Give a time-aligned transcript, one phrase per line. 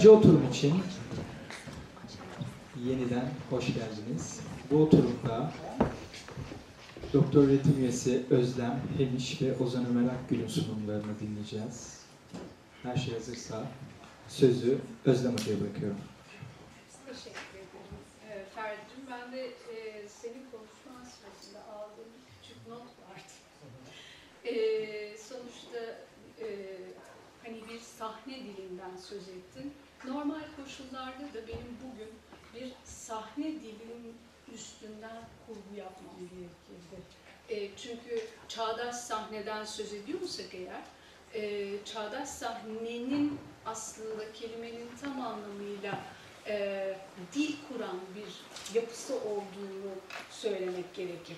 [0.00, 0.82] İkinci oturum için
[2.84, 4.40] yeniden hoş geldiniz.
[4.70, 5.52] Bu oturumda
[7.12, 12.00] Doktor öğretim üyesi Özlem Hemiş ve Ozan Ömer Akgül'ün sunumlarını dinleyeceğiz.
[12.82, 13.66] Her şey hazırsa
[14.28, 16.00] sözü Özlem Hoca'ya bırakıyorum.
[17.06, 19.04] Teşekkür ederim e, Ferdi'cim.
[19.10, 23.32] Ben de e, senin konuşman sırasında aldığım bir küçük not vardı.
[24.44, 24.52] E,
[25.18, 25.78] sonuçta
[26.40, 26.46] e,
[27.44, 29.72] hani bir sahne dilinden söz ettin.
[30.04, 32.10] Normal koşullarda da benim bugün
[32.54, 34.16] bir sahne dilinin
[34.54, 37.00] üstünden kurgu yapmam gerekirdi.
[37.48, 40.82] E, çünkü çağdaş sahneden söz ediyorsak eğer,
[41.34, 45.98] e, çağdaş sahnenin aslında kelimenin tam anlamıyla
[46.46, 46.96] e,
[47.34, 48.32] dil kuran bir
[48.80, 49.92] yapısı olduğunu
[50.30, 51.36] söylemek gerekir.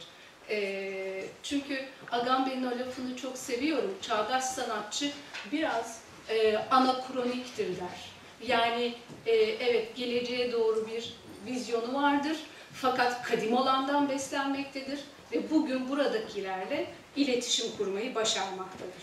[0.51, 3.95] E, çünkü Agamben'in o lafını çok seviyorum.
[4.03, 5.13] Çağdaş sanatçı
[5.53, 8.12] biraz e, anakroniktir der.
[8.47, 8.95] Yani
[9.27, 11.15] e, evet geleceğe doğru bir
[11.47, 12.37] vizyonu vardır
[12.75, 15.01] fakat kadim olandan beslenmektedir
[15.33, 19.03] ve bugün buradakilerle iletişim kurmayı başarmaktadır.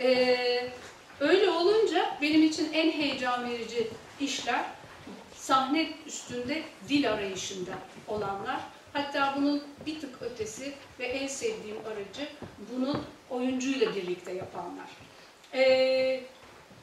[0.00, 0.70] Ee,
[1.20, 3.88] öyle olunca benim için en heyecan verici
[4.20, 4.64] işler
[5.34, 7.70] sahne üstünde dil arayışında
[8.08, 8.60] olanlar.
[8.92, 12.28] Hatta bunun bir tık ötesi ve en sevdiğim aracı
[12.72, 14.88] bunun oyuncuyla birlikte yapanlar.
[15.54, 16.20] Ee,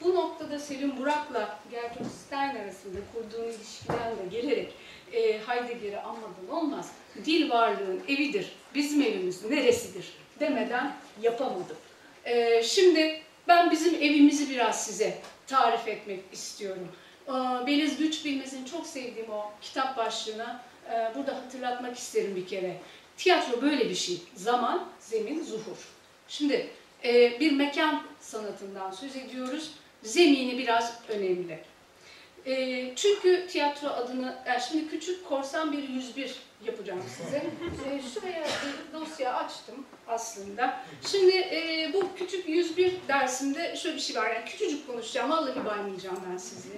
[0.04, 4.72] bu noktada Selim Burak'la Gertrude Stein arasında kurduğum ilişkiden de gelerek
[5.12, 6.92] e, Heidegger'i anmadan olmaz.
[7.24, 11.76] Dil varlığın evidir, bizim evimiz neresidir demeden yapamadım.
[12.24, 16.88] E, şimdi ben bizim evimizi biraz size tarif etmek istiyorum.
[17.28, 17.32] E,
[17.66, 22.76] Beliz Güç Bilmez'in çok sevdiğim o kitap başlığına e, burada hatırlatmak isterim bir kere.
[23.16, 24.22] Tiyatro böyle bir şey.
[24.34, 25.88] Zaman, zemin, zuhur.
[26.28, 26.70] Şimdi
[27.04, 29.72] e, bir mekan sanatından söz ediyoruz.
[30.02, 31.58] Zemini biraz önemli.
[32.46, 36.34] E, çünkü tiyatro adını, yani şimdi küçük korsan bir 101
[36.66, 37.36] yapacağım size.
[37.36, 40.80] E, şuraya bir dosya açtım aslında.
[41.10, 44.30] Şimdi e, bu küçük 101 dersinde şöyle bir şey var.
[44.30, 46.68] Yani küçücük konuşacağım, vallahi baymayacağım ben sizi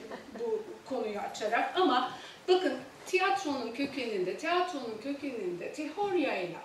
[0.40, 1.72] bu konuyu açarak.
[1.76, 2.12] Ama
[2.48, 2.72] bakın
[3.06, 6.58] tiyatronun kökeninde, tiyatronun kökeninde teoriayla,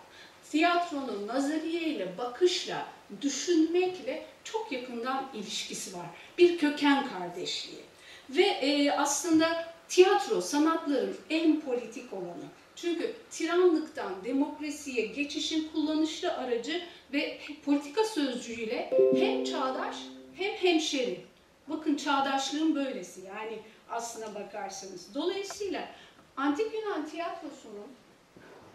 [0.52, 2.88] tiyatronun nazariyeyle, bakışla,
[3.22, 6.06] düşünmekle çok yakından ilişkisi var.
[6.38, 7.82] Bir köken kardeşliği.
[8.30, 12.46] Ve e, aslında tiyatro sanatların en politik olanı.
[12.76, 16.82] Çünkü tiranlıktan demokrasiye geçişin kullanışlı aracı
[17.14, 19.96] ve politika sözcüğüyle hem çağdaş
[20.36, 21.20] hem hemşeri.
[21.68, 25.16] Bakın çağdaşlığın böylesi yani aslına bakarsanız.
[25.16, 25.90] Dolayısıyla
[26.38, 27.88] Antik Yunan tiyatrosunun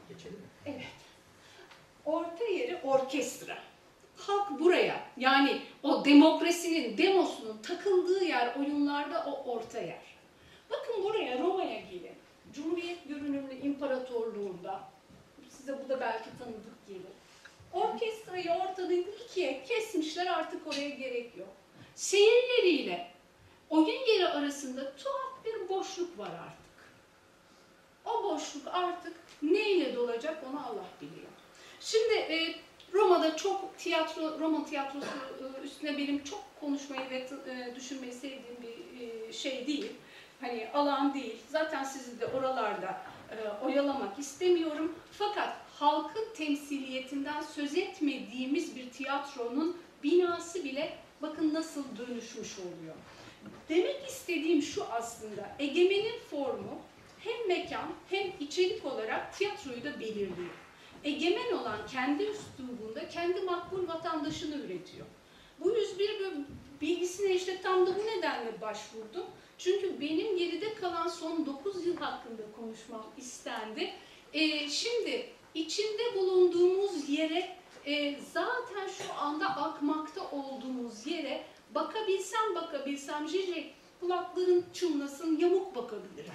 [0.09, 0.47] Geçelim mi?
[0.67, 1.08] Evet.
[2.09, 3.59] Orta yeri orkestra.
[4.17, 10.03] Halk buraya yani o demokrasinin, demosunun takıldığı yer oyunlarda o orta yer.
[10.71, 12.17] Bakın buraya Roma'ya gelin.
[12.55, 14.81] Cumhuriyet görünümlü imparatorluğunda
[15.49, 17.13] size bu da belki tanıdık gelir.
[17.73, 21.49] Orkestrayı ortadan ikiye kesmişler artık oraya gerek yok.
[21.95, 23.11] Seyirleriyle
[23.71, 26.69] oyun yeri arasında tuhaf bir boşluk var artık.
[28.05, 31.28] O boşluk artık neyle dolacak onu Allah biliyor.
[31.81, 32.55] Şimdi e,
[32.93, 39.01] Roma'da çok tiyatro, Roma tiyatrosu e, üstüne benim çok konuşmayı ve e, düşünmeyi sevdiğim bir
[39.01, 39.93] e, şey değil.
[40.41, 41.37] Hani alan değil.
[41.49, 43.01] Zaten sizi de oralarda
[43.63, 44.95] oyalamak istemiyorum.
[45.13, 52.95] Fakat halkın temsiliyetinden söz etmediğimiz bir tiyatronun binası bile bakın nasıl dönüşmüş oluyor.
[53.69, 56.81] Demek istediğim şu aslında, egemenin formu
[57.19, 60.68] hem mekan hem içerik olarak tiyatroyu da belirliyor.
[61.05, 65.07] Egemen olan kendi üslubunda kendi makbul vatandaşını üretiyor.
[65.61, 66.09] Bu 101
[66.81, 69.27] bilgisine işte tam da bu nedenle başvurdum.
[69.59, 73.95] Çünkü benim geride kalan son 9 yıl hakkında konuşmam istendi.
[74.33, 81.45] Ee, şimdi içinde bulunduğumuz yere e, zaten şu anda akmakta olduğumuz yere
[81.75, 86.33] bakabilsem bakabilsem Jijek kulakların çınlasın yamuk bakabilirim.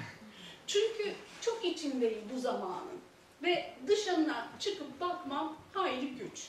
[0.67, 3.02] Çünkü çok içindeyim bu zamanın
[3.43, 6.47] ve dışından çıkıp bakmam hayli güç.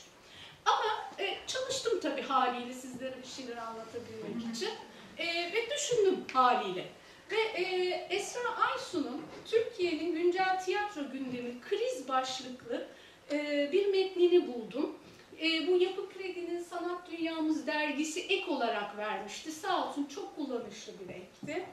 [0.65, 4.69] Ama e, çalıştım tabii haliyle sizlere bir şeyler anlatabilmek için
[5.17, 6.85] e, ve düşündüm haliyle.
[7.31, 12.87] Ve e, Esra Aysu'nun Türkiye'nin güncel tiyatro gündemi kriz başlıklı
[13.31, 14.95] e, bir metnini buldum.
[15.41, 19.51] E, bu Yapı Kredi'nin Sanat Dünyamız dergisi ek olarak vermişti.
[19.51, 21.65] Sağ olsun çok kullanışlı bir ekti.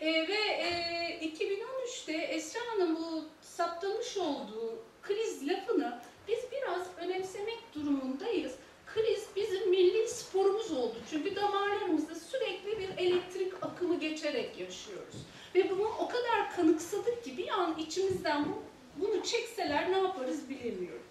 [0.00, 8.52] E, ve e, 2013'te Esra Hanım bu saptamış olduğu kriz lafını biz biraz önemsemek durumundayız.
[8.94, 10.94] Kriz bizim milli sporumuz oldu.
[11.10, 15.14] Çünkü damarlarımızda sürekli bir elektrik akımı geçerek yaşıyoruz.
[15.54, 18.62] Ve bunu o kadar kanıksadık ki bir an içimizden bu,
[18.96, 21.02] bunu çekseler ne yaparız bilemiyorum.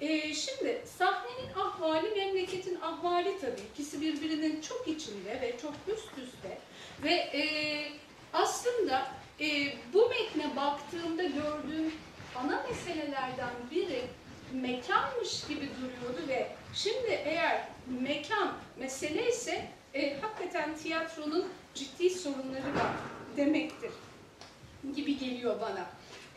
[0.00, 3.60] Ee, şimdi sahnenin ahvali, memleketin ahvali tabii.
[3.72, 6.58] İkisi birbirinin çok içinde ve çok üst üste.
[7.02, 7.42] Ve e,
[8.32, 9.06] aslında
[9.40, 9.46] e,
[9.92, 11.92] bu metne baktığımda gördüğüm
[12.36, 14.02] ana meselelerden biri
[14.52, 17.68] mekanmış gibi duruyordu ve şimdi eğer
[18.00, 22.92] mekan mesele ise e, hakikaten tiyatronun ciddi sorunları var
[23.36, 23.90] demektir
[24.94, 25.86] gibi geliyor bana.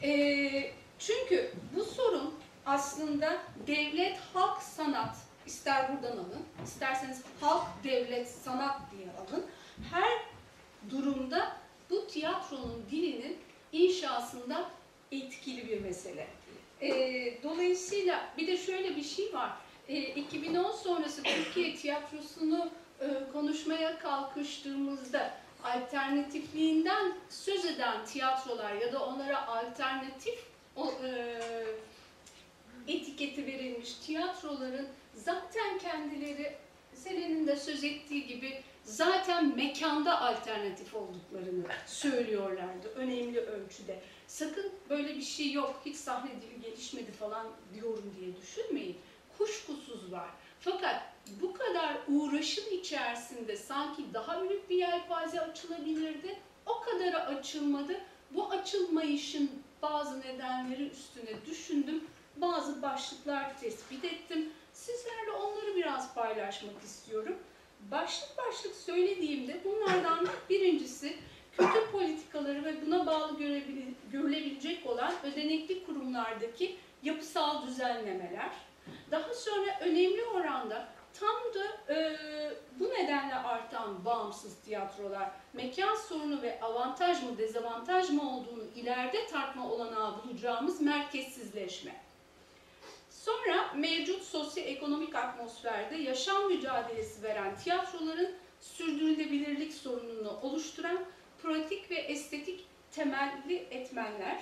[0.04, 2.34] E, çünkü bu sorun
[2.66, 3.38] aslında
[3.68, 5.16] devlet, halk, sanat,
[5.46, 9.46] ister buradan alın, isterseniz halk, devlet, sanat diye alın.
[9.92, 10.12] Her
[10.90, 13.38] durumda bu tiyatronun dilinin
[13.72, 14.70] inşasında
[15.12, 16.28] etkili bir mesele.
[16.82, 16.90] E,
[17.44, 19.52] dolayısıyla bir de şöyle bir şey var.
[19.88, 22.70] E, 2010 sonrası Türkiye tiyatrosunu
[23.02, 25.34] e, konuşmaya kalkıştığımızda
[25.64, 30.40] alternatifliğinden söz eden tiyatrolar ya da onlara alternatif
[30.76, 31.42] o, e,
[32.88, 36.56] etiketi verilmiş tiyatroların zaten kendileri
[36.94, 44.02] Selen'in de söz ettiği gibi zaten mekanda alternatif olduklarını söylüyorlardı önemli ölçüde.
[44.28, 48.98] Sakın böyle bir şey yok, hiç sahne dili gelişmedi falan diyorum diye düşünmeyin.
[49.38, 50.30] Kuşkusuz var.
[50.60, 51.02] Fakat
[51.42, 56.40] bu kadar uğraşın içerisinde sanki daha büyük bir yelpaze açılabilirdi.
[56.66, 58.02] O kadarı açılmadı.
[58.32, 59.52] Bu açılmayışın
[59.82, 62.04] bazı nedenleri üstüne düşündüm.
[62.38, 64.50] Bazı başlıklar tespit ettim.
[64.74, 67.36] Sizlerle onları biraz paylaşmak istiyorum.
[67.92, 71.18] Başlık başlık söylediğimde bunlardan birincisi
[71.58, 73.38] kötü politikaları ve buna bağlı
[74.12, 78.52] görülebilecek olan ödenekli kurumlardaki yapısal düzenlemeler.
[79.12, 80.88] Daha sonra önemli oranda
[81.20, 82.18] tam da e,
[82.80, 89.72] bu nedenle artan bağımsız tiyatrolar mekan sorunu ve avantaj mı dezavantaj mı olduğunu ileride tartma
[89.72, 92.05] olanağı bulacağımız merkezsizleşme.
[93.26, 98.32] Sonra mevcut sosyoekonomik atmosferde yaşam mücadelesi veren tiyatroların
[98.62, 101.00] sürdürülebilirlik sorununu oluşturan
[101.44, 104.38] pratik ve estetik temelli etmenler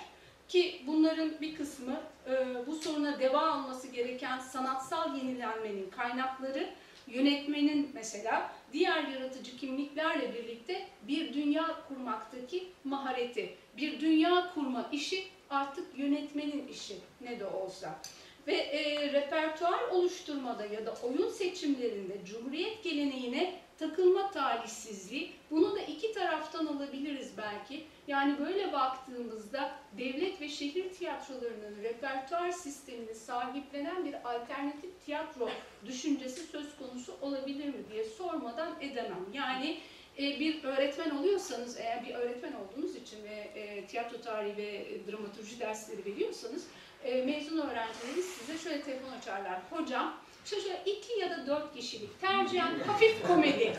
[0.48, 6.70] ki bunların bir kısmı e, bu soruna deva alması gereken sanatsal yenilenmenin kaynakları
[7.06, 15.98] yönetmenin mesela diğer yaratıcı kimliklerle birlikte bir dünya kurmaktaki mahareti, bir dünya kurma işi artık
[15.98, 17.98] yönetmenin işi ne de olsa.
[18.46, 26.12] Ve e, repertuar oluşturmada ya da oyun seçimlerinde Cumhuriyet geleneğine takılma talihsizliği, bunu da iki
[26.12, 27.84] taraftan alabiliriz belki.
[28.08, 35.48] Yani böyle baktığımızda devlet ve şehir tiyatrolarının repertuar sistemini sahiplenen bir alternatif tiyatro
[35.86, 39.26] düşüncesi söz konusu olabilir mi diye sormadan edemem.
[39.32, 39.78] Yani
[40.18, 45.60] e, bir öğretmen oluyorsanız, eğer bir öğretmen olduğunuz için ve e, tiyatro tarihi ve dramaturji
[45.60, 46.66] dersleri veriyorsanız,
[47.04, 49.58] e, mezun öğrencileriniz size şöyle telefon açarlar.
[49.70, 50.14] Hocam,
[50.44, 53.72] Şöyle iki ya da dört kişilik tercihen hafif komedi.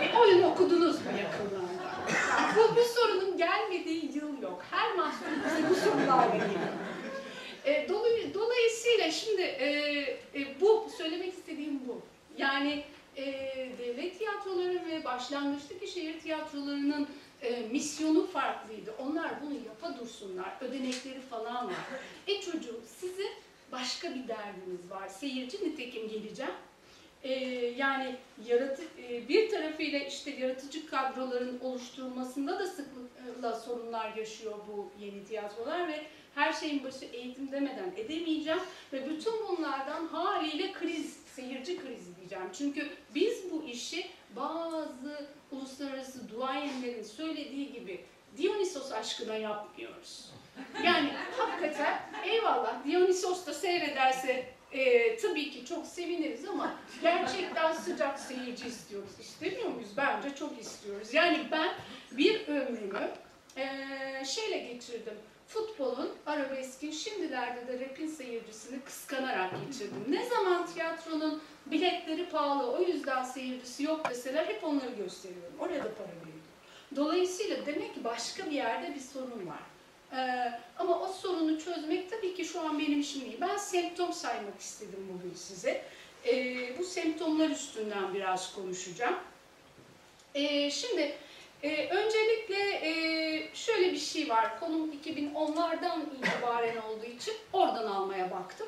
[0.00, 1.88] Bir oyun okudunuz mu yakınlarda?
[2.56, 4.64] Bu, bu sorunun gelmediği yıl yok.
[4.70, 6.72] Her mahsul bize bu sorularla geliyor.
[7.64, 9.68] E, dolay, dolayısıyla şimdi e,
[10.34, 12.02] e, bu söylemek istediğim bu.
[12.36, 12.84] Yani
[13.16, 13.24] e,
[13.78, 17.08] devlet tiyatroları ve başlangıçtaki şehir tiyatrolarının
[17.42, 18.94] e, misyonu farklıydı.
[18.98, 20.56] Onlar bunu yapa dursunlar.
[20.60, 21.74] Ödenekleri falan var.
[22.26, 23.26] E çocuğum sizi
[23.72, 25.08] başka bir derdiniz var.
[25.08, 26.52] Seyirci nitekim geleceğim.
[27.22, 27.32] Ee,
[27.76, 35.24] yani yaratı, e, bir tarafıyla işte yaratıcı kadroların oluşturulmasında da sıklıkla sorunlar yaşıyor bu yeni
[35.24, 38.60] tiyatrolar ve her şeyin başı eğitim demeden edemeyeceğim
[38.92, 42.50] ve bütün bunlardan haliyle kriz, seyirci krizi diyeceğim.
[42.58, 48.04] Çünkü biz bu işi bazı uluslararası duayenlerin söylediği gibi
[48.38, 50.30] Dionysos aşkına yapmıyoruz.
[50.84, 58.66] Yani hakikaten eyvallah Dionysos da seyrederse e, tabii ki çok seviniriz ama gerçekten sıcak seyirci
[58.66, 59.10] istiyoruz.
[59.20, 59.90] İstemiyor muyuz?
[59.96, 61.14] Bence çok istiyoruz.
[61.14, 61.70] Yani ben
[62.12, 63.10] bir ömrümü
[63.56, 65.14] e, şeyle geçirdim.
[65.48, 70.04] Futbolun, arabeskin, şimdilerde de rapin seyircisini kıskanarak geçirdim.
[70.08, 75.52] Ne zaman tiyatronun biletleri pahalı, o yüzden seyircisi yok deseler hep onları gösteriyorum.
[75.58, 76.42] Oraya da para veriyorum.
[76.96, 79.62] Dolayısıyla demek ki başka bir yerde bir sorun var.
[80.12, 83.38] Ee, ama o sorunu çözmek tabii ki şu an benim işim değil.
[83.40, 85.84] Ben semptom saymak istedim bugün size.
[86.26, 89.16] Ee, bu semptomlar üstünden biraz konuşacağım.
[90.34, 91.14] Ee, şimdi
[91.62, 94.60] e, öncelikle e, şöyle bir şey var.
[94.60, 98.66] Konum 2010'lardan itibaren olduğu için oradan almaya baktım.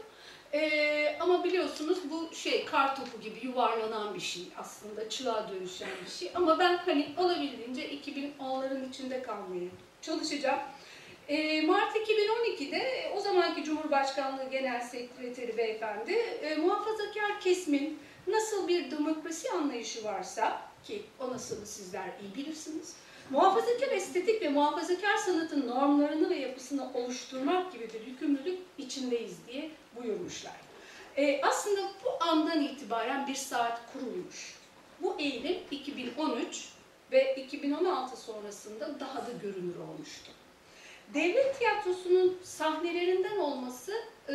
[0.53, 6.11] Ee, ama biliyorsunuz bu şey kar topu gibi yuvarlanan bir şey aslında çığa dönüşen bir
[6.11, 6.31] şey.
[6.35, 9.69] Ama ben hani olabildiğince 2010'ların içinde kalmaya
[10.03, 10.59] çalışacağım.
[11.29, 19.51] Ee, Mart 2012'de o zamanki Cumhurbaşkanlığı Genel Sekreteri Beyefendi e, muhafazakar kesimin nasıl bir demokrasi
[19.51, 22.95] anlayışı varsa ki o nasıl sizler iyi bilirsiniz.
[23.31, 30.53] Muhafazakar estetik ve muhafazakar sanatın normlarını ve yapısını oluşturmak gibi bir yükümlülük içindeyiz diye buyurmuşlar.
[31.17, 34.55] Ee, aslında bu andan itibaren bir saat kurulmuş.
[35.03, 36.69] Bu eğilim 2013
[37.13, 40.31] ve 2016 sonrasında daha da görünür olmuştu.
[41.15, 43.93] Devlet tiyatrosunun sahnelerinden olması
[44.29, 44.33] e,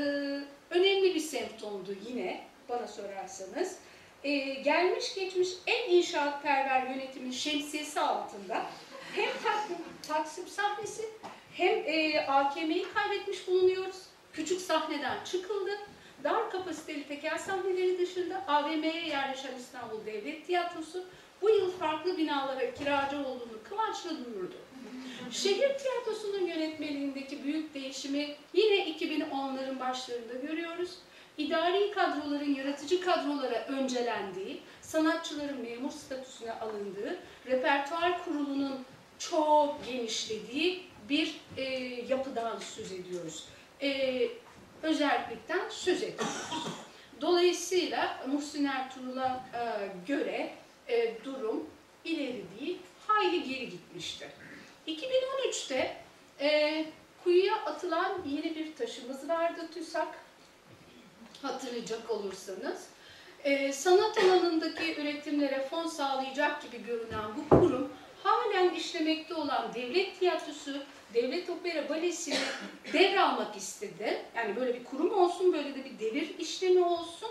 [0.70, 3.76] önemli bir semptomdu yine bana sorarsanız.
[4.26, 8.66] E, gelmiş geçmiş en inşaatperver yönetimin şemsiyesi altında
[9.16, 9.78] hem Taksim,
[10.08, 11.10] Taksim sahnesi
[11.54, 13.96] hem e, AKM'yi kaybetmiş bulunuyoruz.
[14.34, 15.72] Küçük sahneden çıkıldı.
[16.24, 21.06] Dar kapasiteli tekel sahneleri dışında AVM'ye yerleşen İstanbul Devlet Tiyatrosu
[21.42, 24.56] bu yıl farklı binalara kiracı olduğunu kıvançla duyurdu.
[25.32, 30.92] Şehir tiyatrosunun yönetmeliğindeki büyük değişimi yine 2010'ların başlarında görüyoruz.
[31.38, 38.86] İdari kadroların yaratıcı kadrolara öncelendiği, sanatçıların memur statüsüne alındığı, repertuar kurulunun
[39.20, 41.64] çok genişlediği bir e,
[42.08, 43.44] yapıdan söz ediyoruz.
[43.82, 44.22] E,
[44.84, 46.48] özellikten söz ediyoruz.
[47.22, 49.62] Dolayısıyla Muhsin Ertuğrul'a e,
[50.08, 50.52] göre
[50.88, 51.70] e, durum
[52.06, 52.78] ileri değil,
[53.08, 54.30] hayli geri gitmişti.
[54.88, 55.98] 2013'te
[56.40, 56.86] e,
[57.24, 60.25] kuyuya atılan yeni bir taşımız vardı TÜSAK,
[61.46, 62.88] hatırlayacak olursanız.
[63.44, 67.90] E, sanat alanındaki üretimlere fon sağlayacak gibi görünen bu kurum,
[68.24, 70.84] halen işlemekte olan devlet tiyatrosu,
[71.14, 72.38] devlet opera balesini
[72.94, 74.26] devralmak istedi.
[74.36, 77.30] Yani böyle bir kurum olsun, böyle de bir devir işlemi olsun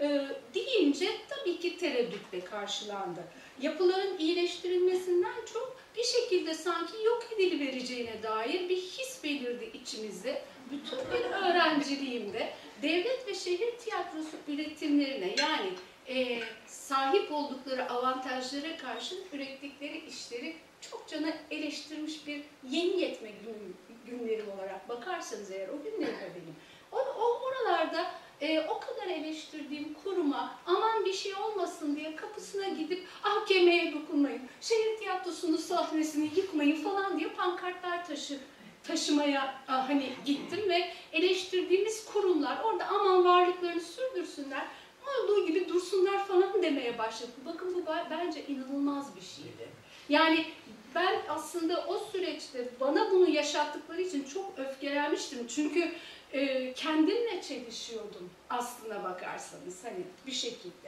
[0.00, 3.20] e, deyince tabii ki tereddütle karşılandı.
[3.60, 10.42] Yapıların iyileştirilmesinden çok bir şekilde sanki yok edilivereceğine dair bir his belirdi içimizde.
[10.70, 12.52] Bütün bir öğrenciliğimde
[12.82, 15.70] devlet ve şehir tiyatrosu üretimlerine yani
[16.08, 20.56] e, sahip oldukları avantajlara karşın ürettikleri işleri
[20.90, 26.56] çok cana eleştirmiş bir yeni yetme gün, günlerim olarak bakarsanız eğer o günlerim de benim.
[26.92, 33.06] O, o oralarda e, o kadar eleştirdiğim kuruma aman bir şey olmasın diye kapısına gidip
[33.22, 38.38] AKM'ye dokunmayın, şehir tiyatrosunun sahnesini yıkmayın falan diye pankartlar taşı,
[38.86, 44.66] taşımaya a, hani gittim ve eleştirdiğimiz kurumlar orada aman varlıklarını sürdürsünler,
[45.06, 47.30] olduğu gibi dursunlar falan demeye başladı.
[47.44, 49.68] Bakın bu bence inanılmaz bir şeydi.
[50.08, 50.46] Yani
[50.94, 55.46] ben aslında o süreçte bana bunu yaşattıkları için çok öfkelenmiştim.
[55.46, 55.92] Çünkü
[56.32, 60.85] e, kendimle çelişiyordum aslına bakarsanız hani bir şekilde.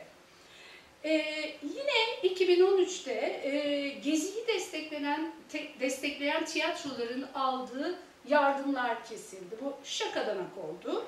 [1.09, 1.15] E,
[1.63, 3.13] yine 2013'te
[3.45, 7.99] e, Gezi'yi desteklenen, te, destekleyen tiyatroların aldığı
[8.29, 9.57] yardımlar kesildi.
[9.63, 11.05] Bu şakadanak oldu.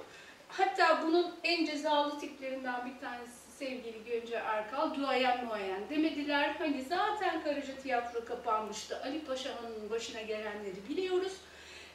[0.48, 6.54] Hatta bunun en cezalı tiplerinden bir tanesi sevgili Gönce Erkal, duayen muayen demediler.
[6.58, 9.00] Hani zaten Karaca Tiyatro kapanmıştı.
[9.04, 11.32] Ali Paşa Hanı'nın başına gelenleri biliyoruz.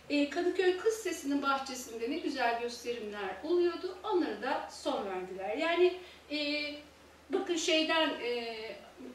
[0.09, 3.97] E, Kadıköy Kız Sesi'nin bahçesinde ne güzel gösterimler oluyordu.
[4.03, 5.57] Onları da son verdiler.
[5.57, 5.93] Yani
[6.31, 6.37] e,
[7.29, 8.55] bakın şeyden e,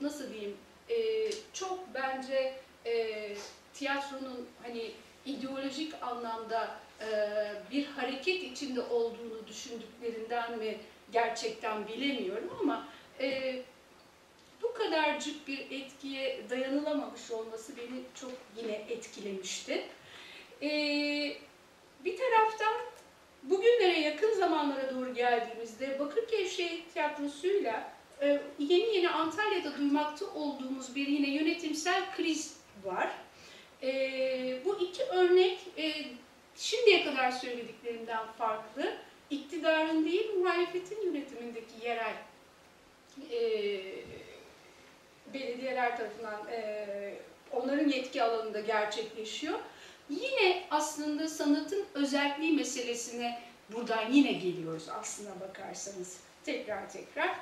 [0.00, 0.56] nasıl diyeyim
[0.88, 2.54] e, çok bence
[2.86, 3.28] e,
[3.74, 4.90] tiyatronun hani
[5.26, 7.08] ideolojik anlamda e,
[7.70, 10.78] bir hareket içinde olduğunu düşündüklerinden mi
[11.12, 12.88] gerçekten bilemiyorum ama
[13.20, 13.56] e,
[14.62, 19.84] bu kadarcık bir etkiye dayanılamamış olması beni çok yine etkilemişti.
[20.62, 21.36] Ee,
[22.04, 22.74] bir taraftan
[23.42, 27.99] bugünlere yakın zamanlara doğru geldiğimizde Bakırköy Şehir Tiyatrosu'yla e,
[28.58, 33.10] yeni yeni Antalya'da duymakta olduğumuz bir yine yönetimsel kriz var.
[33.82, 33.88] E,
[34.64, 35.94] bu iki örnek e,
[36.56, 38.96] şimdiye kadar söylediklerimden farklı.
[39.30, 42.14] İktidarın değil, muhalefetin yönetimindeki yerel
[43.32, 43.40] e,
[45.34, 47.14] belediyeler tarafından e,
[47.52, 49.58] onların yetki alanında gerçekleşiyor.
[50.10, 57.36] Yine aslında sanatın özelliği meselesine buradan yine geliyoruz aslına bakarsanız tekrar tekrar.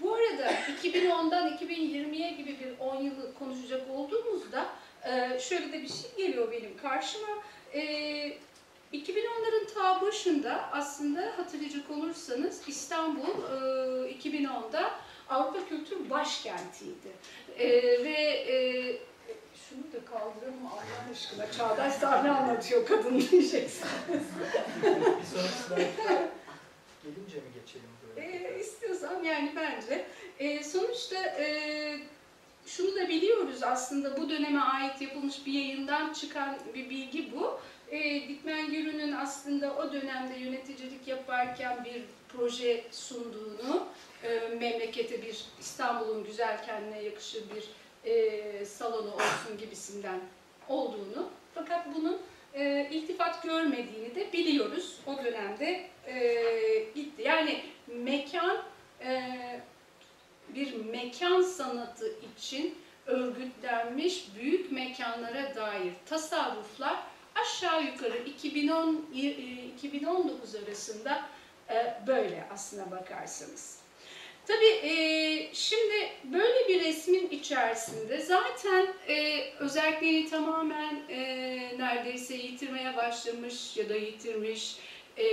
[0.00, 4.66] Bu arada 2010'dan 2020'ye gibi bir 10 yılı konuşacak olduğumuzda
[5.04, 7.28] e, şöyle de bir şey geliyor benim karşıma.
[8.92, 13.28] 2010'ların e, ta başında aslında hatırlayacak olursanız İstanbul
[14.04, 17.12] 2010'da e, Avrupa Kültür Başkenti'ydi.
[18.04, 18.98] Ve
[19.54, 21.52] şunu da kaldıralım Allah aşkına.
[21.52, 23.82] Çağdaş sahne anlatıyor kadın diyeceksiniz.
[27.02, 27.91] gelince mi geçelim?
[28.16, 30.04] E, istiyorsan yani bence.
[30.38, 31.98] E, sonuçta e,
[32.66, 37.60] şunu da biliyoruz aslında bu döneme ait yapılmış bir yayından çıkan bir bilgi bu.
[37.90, 43.86] E, Dikmen Gürü'nün aslında o dönemde yöneticilik yaparken bir proje sunduğunu,
[44.24, 47.64] e, memlekete bir İstanbul'un güzel kendine yakışır bir
[48.10, 50.20] e, salonu olsun gibisinden
[50.68, 52.18] olduğunu fakat bunun
[52.54, 54.98] e, iltifat görmediğini de biliyoruz.
[55.06, 56.14] O dönemde e,
[56.94, 57.22] gitti.
[57.22, 58.62] Yani mekan
[59.04, 59.30] e,
[60.48, 62.74] bir mekan sanatı için
[63.06, 66.96] örgütlenmiş büyük mekanlara dair tasarruflar
[67.34, 69.18] aşağı yukarı 2010 e,
[69.66, 71.28] 2019 arasında
[71.70, 73.81] e, böyle aslına bakarsanız.
[74.46, 81.18] Tabii e, şimdi böyle bir resmin içerisinde zaten e, özelliğini tamamen e,
[81.78, 84.76] neredeyse yitirmeye başlamış ya da yitirmiş
[85.18, 85.24] e,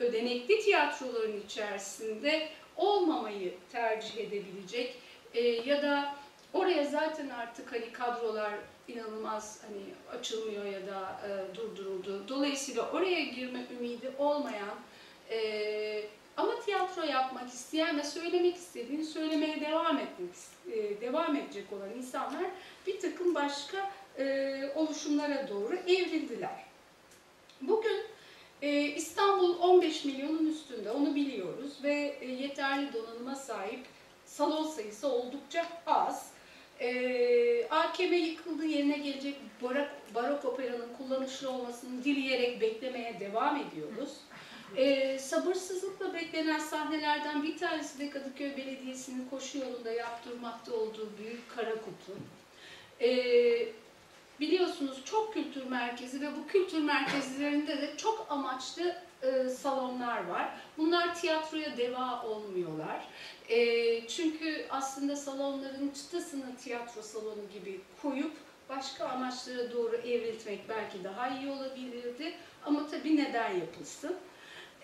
[0.00, 4.94] ödenekli tiyatroların içerisinde olmamayı tercih edebilecek
[5.34, 6.14] e, ya da
[6.52, 8.52] oraya zaten artık hani kadrolar
[8.88, 12.28] inanılmaz hani açılmıyor ya da e, durduruldu.
[12.28, 14.78] Dolayısıyla oraya girme ümidi olmayan
[15.30, 16.04] e,
[16.36, 20.30] ama tiyatro yapmak isteyen ve söylemek istediğini söylemeye devam etmek
[20.72, 22.44] e, devam edecek olan insanlar
[22.86, 26.64] bir takım başka e, oluşumlara doğru evrildiler.
[27.60, 28.02] Bugün
[28.62, 33.86] e, İstanbul 15 milyonun üstünde onu biliyoruz ve yeterli donanıma sahip
[34.26, 36.32] salon sayısı oldukça az.
[36.80, 44.10] E, AKM yıkıldığı yerine gelecek barok, barok operanın kullanışlı olmasını dileyerek beklemeye devam ediyoruz.
[44.76, 51.74] E, sabırsızlıkla beklenen sahnelerden bir tanesi de Kadıköy Belediyesi'nin koşu yolunda yaptırmakta olduğu büyük kara
[51.74, 52.18] kutu.
[53.00, 53.12] E,
[54.40, 60.48] biliyorsunuz çok kültür merkezi ve bu kültür merkezlerinde de çok amaçlı e, salonlar var.
[60.78, 63.08] Bunlar tiyatroya deva olmuyorlar.
[63.48, 68.32] E, çünkü aslında salonların çıtasını tiyatro salonu gibi koyup
[68.68, 72.34] başka amaçlara doğru evriltmek belki daha iyi olabilirdi.
[72.64, 74.16] Ama tabii neden yapılsın?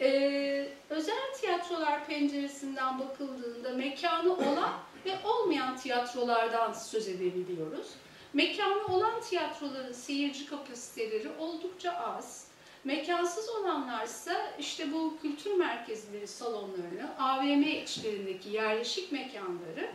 [0.00, 4.72] Ee, özel tiyatrolar penceresinden bakıldığında mekanı olan
[5.06, 7.88] ve olmayan tiyatrolardan söz edebiliyoruz.
[8.32, 12.48] Mekanı olan tiyatroların seyirci kapasiteleri oldukça az.
[12.84, 19.90] Mekansız olanlarsa işte bu kültür merkezleri salonlarını, AVM içlerindeki yerleşik mekanları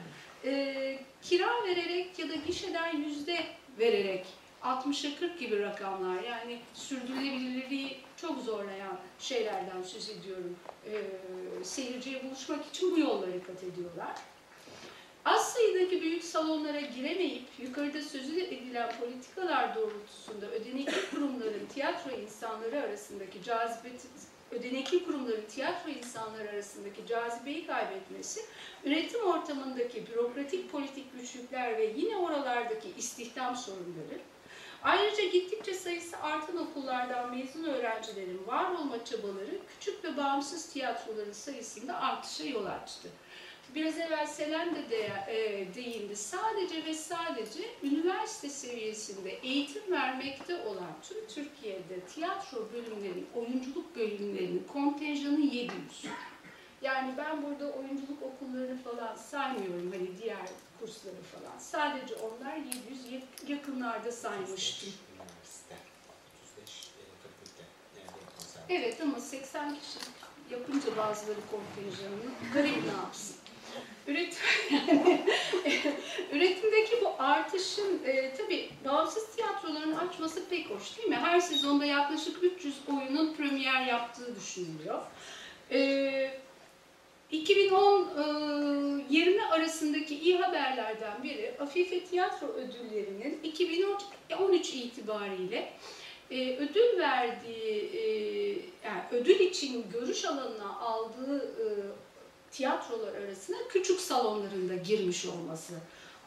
[0.45, 3.37] e, kira vererek ya da gişeden yüzde
[3.79, 4.25] vererek
[4.63, 10.55] 60'a 40 gibi rakamlar yani sürdürülebilirliği çok zorlayan şeylerden söz ediyorum.
[10.85, 11.01] E,
[11.63, 14.15] seyirciye buluşmak için bu yolları kat ediyorlar.
[15.25, 23.43] Az sayıdaki büyük salonlara giremeyip yukarıda sözü edilen politikalar doğrultusunda ödenekli kurumların tiyatro insanları arasındaki
[23.43, 23.89] cazibe
[24.51, 28.41] ödenekli kurumların tiyatro insanları arasındaki cazibeyi kaybetmesi,
[28.83, 34.19] üretim ortamındaki bürokratik politik güçlükler ve yine oralardaki istihdam sorunları,
[34.83, 42.01] Ayrıca gittikçe sayısı artan okullardan mezun öğrencilerin var olma çabaları küçük ve bağımsız tiyatroların sayısında
[42.01, 43.09] artışa yol açtı.
[43.75, 46.15] Biraz evvel Selen de, de e, değindi.
[46.15, 55.39] Sadece ve sadece üniversite seviyesinde eğitim vermekte olan tüm Türkiye'de tiyatro bölümlerinin, oyunculuk bölümlerinin kontenjanı
[55.39, 55.71] 700.
[56.83, 60.47] Yani ben burada oyunculuk okullarını falan saymıyorum hani diğer
[60.79, 61.57] kursları falan.
[61.59, 64.89] Sadece onlar 700 yakınlarda saymıştım.
[68.69, 69.99] Evet ama 80 kişi
[70.51, 73.35] yapınca bazıları kontenjanını garip ne yapsın?
[74.07, 74.39] Üretim,
[76.31, 81.15] üretimdeki bu artışın e, tabii bağımsız tiyatroların açması pek hoş değil mi?
[81.15, 85.01] Her sezonda yaklaşık 300 oyunun premier yaptığı düşünülüyor.
[85.71, 86.43] E,
[87.33, 95.73] 2010-20 e, arasındaki iyi haberlerden biri Afife Tiyatro Ödülleri'nin 2013 itibariyle
[96.31, 98.01] e, ödül verdiği, e,
[98.87, 101.55] yani ödül için görüş alanına aldığı
[102.51, 105.73] tiyatrolar arasında küçük salonlarında girmiş olması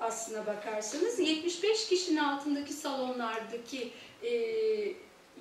[0.01, 3.93] aslına bakarsanız 75 kişinin altındaki salonlardaki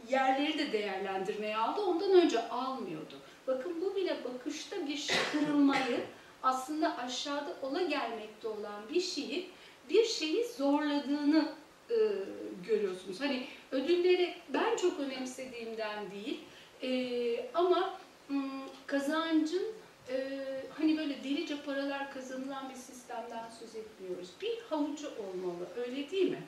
[0.09, 1.81] yerleri de değerlendirmeye aldı.
[1.81, 3.15] Ondan önce almıyordu.
[3.47, 5.99] Bakın bu bile bakışta bir kırılmayı
[6.43, 9.49] aslında aşağıda ola gelmekte olan bir şeyi
[9.89, 11.49] bir şeyi zorladığını
[11.89, 11.95] e,
[12.67, 13.21] görüyorsunuz.
[13.21, 16.39] Hani ödülleri ben çok önemsediğimden değil
[16.83, 18.37] e, ama m,
[18.87, 19.63] kazancın
[20.09, 20.43] e,
[20.77, 24.29] hani böyle delice paralar kazanılan bir sistemden söz etmiyoruz.
[24.41, 26.43] Bir havucu olmalı öyle değil mi?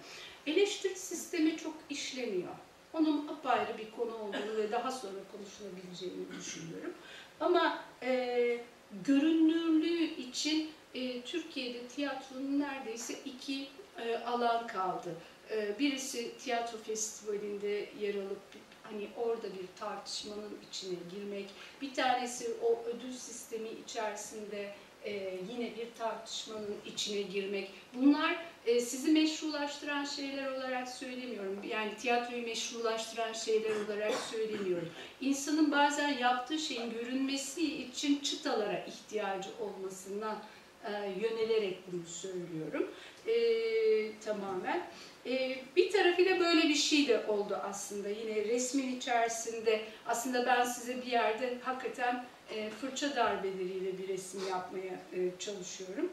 [0.47, 2.53] Eleştiri sistemi çok işlemiyor.
[2.93, 6.93] Onun apayrı bir konu olduğunu ve daha sonra konuşulabileceğini düşünüyorum.
[7.39, 8.60] Ama e,
[9.06, 15.15] görünürlüğü için e, Türkiye'de tiyatronun neredeyse iki e, alan kaldı.
[15.52, 18.41] E, birisi tiyatro festivalinde yer alıp
[18.84, 21.50] hani orada bir tartışmanın içine girmek.
[21.82, 24.73] Bir tanesi o ödül sistemi içerisinde
[25.05, 27.69] e, yine bir tartışmanın içine girmek.
[27.93, 31.60] Bunlar e, sizi meşrulaştıran şeyler olarak söylemiyorum.
[31.69, 34.89] Yani tiyatroyu meşrulaştıran şeyler olarak söylemiyorum.
[35.21, 40.38] İnsanın bazen yaptığı şeyin görünmesi için çıtalara ihtiyacı olmasından
[40.86, 42.91] e, yönelerek bunu söylüyorum.
[43.27, 44.88] E, tamamen.
[45.25, 48.10] E, bir tarafıyla böyle bir şey de oldu aslında.
[48.10, 54.93] Yine resmin içerisinde aslında ben size bir yerde hakikaten e, fırça darbeleriyle bir resim yapmaya
[55.13, 56.10] e, çalışıyorum.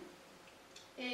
[0.99, 1.09] E,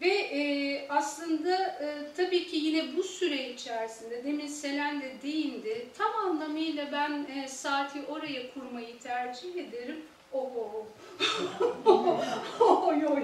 [0.00, 1.80] ve aslında
[2.16, 5.86] tabii ki yine bu süre içerisinde demin Selen de değindi.
[5.98, 9.96] Tam anlamıyla ben saati oraya kurmayı tercih ederim.
[10.32, 10.86] Oho.
[12.86, 13.22] oy oy.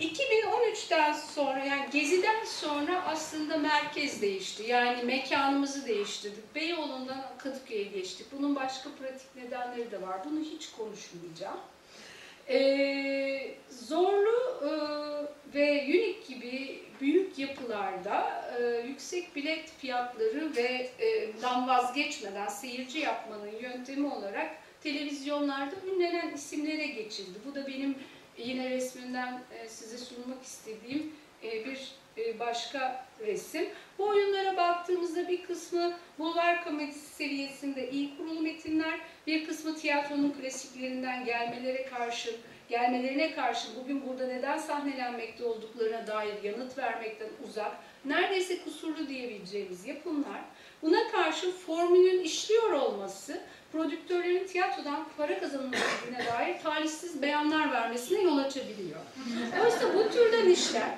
[0.00, 4.62] Aa, 2013'ten sonra yani Gezi'den sonra aslında merkez değişti.
[4.68, 6.54] Yani mekanımızı değiştirdik.
[6.54, 8.26] Beyoğlu'ndan Kadıköy'e geçtik.
[8.38, 10.18] Bunun başka pratik nedenleri de var.
[10.24, 11.60] Bunu hiç konuşmayacağım.
[12.48, 14.70] Ee, zorlu e,
[15.54, 23.52] ve Unique gibi büyük yapılarda e, yüksek bilet fiyatları ve e, dan vazgeçmeden seyirci yapmanın
[23.60, 24.50] yöntemi olarak
[24.82, 27.38] televizyonlarda ünlenen isimlere geçildi.
[27.46, 27.94] Bu da benim
[28.42, 33.68] yine resminden e, size sunmak istediğim e, bir e, başka resim.
[33.98, 41.24] Bu oyunlara baktığımızda bir kısmı bulvar komedisi seviyesinde iyi kurulu metinler, bir kısmı tiyatronun klasiklerinden
[41.24, 42.30] gelmelere karşı
[42.70, 47.72] gelmelerine karşı bugün burada neden sahnelenmekte olduklarına dair yanıt vermekten uzak,
[48.04, 50.40] neredeyse kusurlu diyebileceğimiz yapımlar.
[50.82, 53.40] Buna karşı formülün işliyor olması,
[53.72, 59.00] prodüktörlerin tiyatrodan para kazanılabildiğine dair talihsiz beyanlar vermesine yol açabiliyor.
[59.64, 60.90] Oysa bu türden işler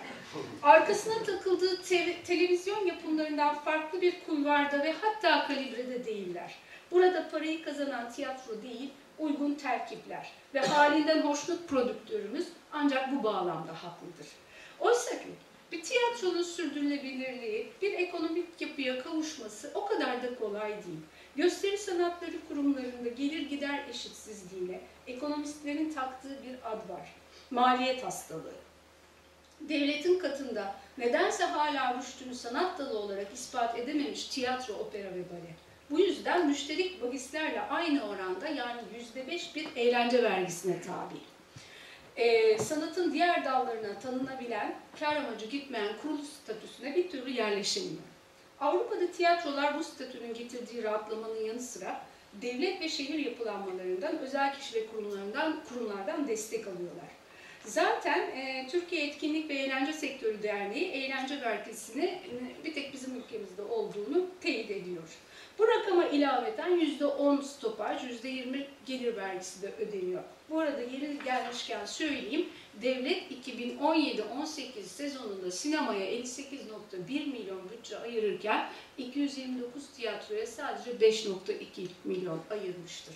[0.63, 6.55] arkasına takıldığı te televizyon yapımlarından farklı bir kulvarda ve hatta kalibrede değiller.
[6.91, 14.27] Burada parayı kazanan tiyatro değil, uygun terkipler ve halinden hoşnut prodüktörümüz ancak bu bağlamda haklıdır.
[14.81, 15.29] Oysa ki
[15.73, 21.01] bir tiyatronun sürdürülebilirliği, bir ekonomik yapıya kavuşması o kadar da kolay değil.
[21.37, 27.15] Gösteri sanatları kurumlarında gelir gider eşitsizliğine ekonomistlerin taktığı bir ad var.
[27.51, 28.55] Maliyet hastalığı.
[29.61, 35.55] Devletin katında nedense hala rüştünü sanat dalı olarak ispat edememiş tiyatro, opera ve bale.
[35.91, 41.15] Bu yüzden müşterik bahislerle aynı oranda yani yüzde beş bir eğlence vergisine tabi.
[42.17, 48.12] Ee, sanatın diğer dallarına tanınabilen, kar amacı gitmeyen kuruluş statüsüne bir türlü yerleşemiyor.
[48.63, 52.01] Avrupa'da tiyatrolar bu statünün getirdiği rahatlamanın yanı sıra
[52.43, 57.09] devlet ve şehir yapılanmalarından, özel kişi ve kurumlarından, kurumlardan destek alıyorlar.
[57.65, 62.19] Zaten e, Türkiye Etkinlik ve Eğlence Sektörü Derneği eğlence vergisini
[62.65, 65.09] bir tek bizim ülkemizde olduğunu teyit ediyor.
[65.59, 70.23] Bu rakama ilaveten %10 stopaj, %20 gelir vergisi de ödeniyor.
[70.51, 72.49] Bu arada yeri gelmişken söyleyeyim,
[72.83, 83.15] devlet 2017-18 sezonunda sinemaya 58.1 milyon bütçe ayırırken 229 tiyatroya sadece 5.2 milyon ayırmıştır.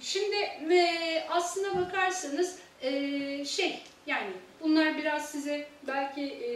[0.00, 0.36] Şimdi
[0.68, 0.88] ve
[1.30, 6.50] aslına bakarsanız e, şey yani bunlar biraz size belki e,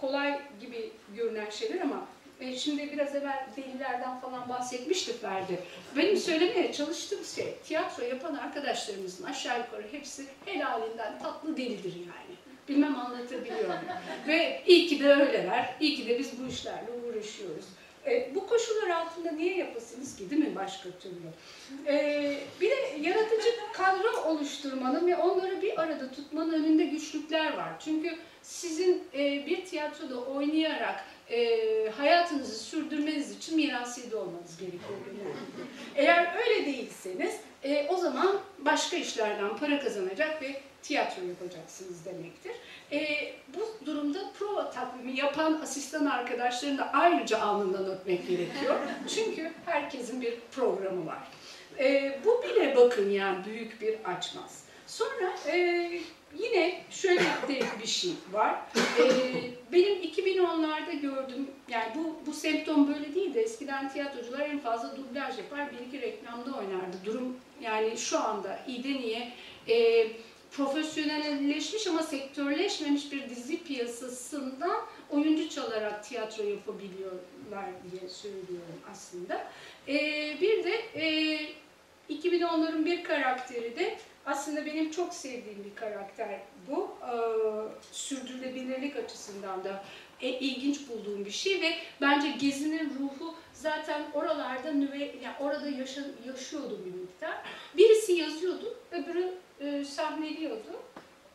[0.00, 2.06] kolay gibi görünen şeyler ama
[2.42, 5.58] e, şimdi biraz evvel delilerden falan bahsetmişti Ferdi.
[5.96, 12.36] Benim söylemeye çalıştığım şey tiyatro yapan arkadaşlarımızın aşağı yukarı hepsi helalinden tatlı delidir yani.
[12.68, 13.82] Bilmem anlatabiliyor muyum?
[14.26, 17.64] Ve iyi ki de öyleler, iyi ki de biz bu işlerle uğraşıyoruz.
[18.06, 21.28] E, bu koşullar altında niye yapasınız ki değil mi başka türlü?
[21.86, 27.72] E, bir de yaratıcı kadro oluşturmanın ve onları bir arada tutmanın önünde güçlükler var.
[27.84, 34.98] Çünkü sizin e, bir tiyatroda oynayarak e, hayatınızı sürdürmeniz için mirasiyede olmanız gerekiyor.
[35.96, 42.52] Eğer öyle değilseniz e, o zaman başka işlerden para kazanacak ve tiyatro yapacaksınız demektir.
[42.92, 48.76] E, bu durumda prova takvimi yapan asistan arkadaşlarını da ayrıca alnından öpmek gerekiyor.
[49.14, 51.22] Çünkü herkesin bir programı var.
[51.78, 54.64] E, bu bile bakın yani büyük bir açmaz.
[54.86, 55.90] Sonra e,
[56.38, 57.22] yine şöyle
[57.82, 58.54] bir şey var.
[58.98, 59.04] E,
[59.72, 65.38] benim 2010'larda gördüm, yani bu, bu semptom böyle değil de eskiden tiyatrocular en fazla dublaj
[65.38, 66.96] yapar, bir iki reklamda oynardı.
[67.04, 69.32] Durum yani şu anda iyiden iyiye
[69.68, 70.06] e,
[70.50, 79.46] profesyonelleşmiş ama sektörleşmemiş bir dizi piyasasından oyuncu çalarak tiyatro yapabiliyorlar diye söylüyorum aslında.
[79.88, 79.96] E,
[80.40, 81.38] bir de e,
[82.10, 86.90] 2010'ların bir karakteri de aslında benim çok sevdiğim bir karakter bu.
[87.02, 87.14] E,
[87.92, 89.84] sürdürülebilirlik açısından da
[90.20, 96.00] e, ilginç bulduğum bir şey ve bence Gezi'nin ruhu zaten oralarda nüve, yani orada yaşa,
[96.26, 97.42] yaşıyordu bir miktar.
[97.76, 100.82] Birisi yazıyordu, öbürü e, sahneliyordu.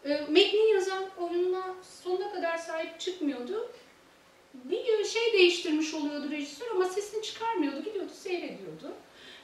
[0.06, 3.72] E, metni yazan oyununa sonuna kadar sahip çıkmıyordu.
[4.54, 8.94] Bir şey değiştirmiş oluyordu rejisör ama sesini çıkarmıyordu, gidiyordu seyrediyordu.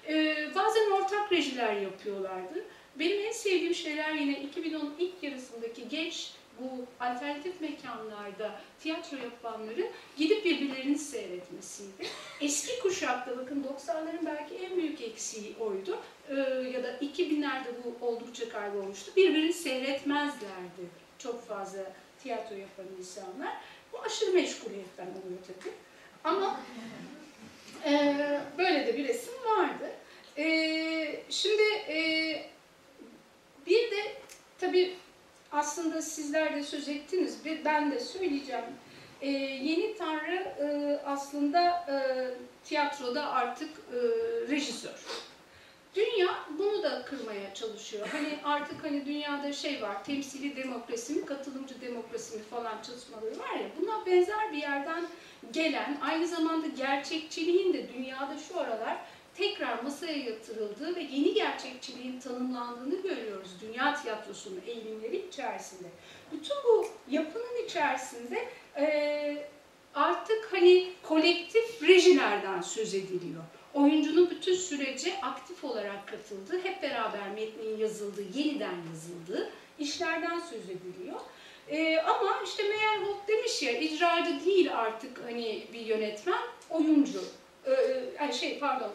[0.08, 2.66] E, bazen ortak rejiler yapıyorlardı.
[3.00, 10.46] Benim en sevdiğim şeyler yine 2010 ilk yarısındaki genç bu alternatif mekanlarda tiyatro yapanları gidip
[10.46, 12.08] birbirlerini seyretmesiydi.
[12.42, 16.00] Eski kuşakta bakın 90'ların belki en büyük eksiği oydu.
[16.30, 16.34] Ee,
[16.74, 19.12] ya da 2000'lerde bu oldukça kaybolmuştu.
[19.16, 21.80] Birbirini seyretmezlerdi çok fazla
[22.24, 23.54] tiyatro yapan insanlar.
[23.94, 25.74] Bu aşırı meşguliyetten oluyor tabii.
[26.24, 26.60] Ama
[27.86, 28.16] e,
[28.58, 29.92] böyle de bir resim vardı.
[30.38, 32.53] E, şimdi e,
[33.68, 34.16] bir de
[34.60, 34.96] tabii
[35.52, 38.66] aslında sizler de söz ettiniz, ben de söyleyeceğim.
[39.22, 41.96] Ee, yeni Tanrı e, aslında e,
[42.64, 43.98] tiyatroda artık e,
[44.52, 45.06] rejisör.
[45.96, 48.08] Dünya bunu da kırmaya çalışıyor.
[48.12, 53.60] Hani artık hani dünyada şey var, temsili demokrasi mi, katılımcı demokrasi mi falan çalışmaları var
[53.60, 55.06] ya, buna benzer bir yerden
[55.52, 58.98] gelen, aynı zamanda gerçekçiliğin de dünyada şu aralar
[59.38, 65.88] tekrar masaya yatırıldığı ve yeni gerçekçiliğin tanımlandığını görüyoruz dünya tiyatrosunun eğilimleri içerisinde.
[66.32, 69.48] Bütün bu yapının içerisinde e,
[69.96, 73.44] artık hani kolektif rejilerden söz ediliyor.
[73.74, 81.20] Oyuncunun bütün sürece aktif olarak katıldığı, hep beraber metnin yazıldığı, yeniden yazıldığı işlerden söz ediliyor.
[81.70, 87.24] Ee, ama işte Meyerhold demiş ya, icracı değil artık hani bir yönetmen, oyuncu
[88.20, 88.92] yani şey pardon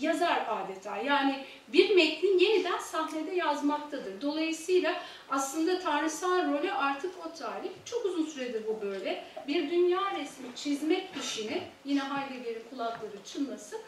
[0.00, 4.20] yazar adeta yani bir metnin yeniden sahnede yazmaktadır.
[4.20, 7.70] Dolayısıyla aslında tanrısal rolü artık o tarih.
[7.84, 9.24] Çok uzun süredir bu böyle.
[9.48, 13.80] Bir dünya resmi çizmek işini yine Heidegger'in kulakları çınlasın.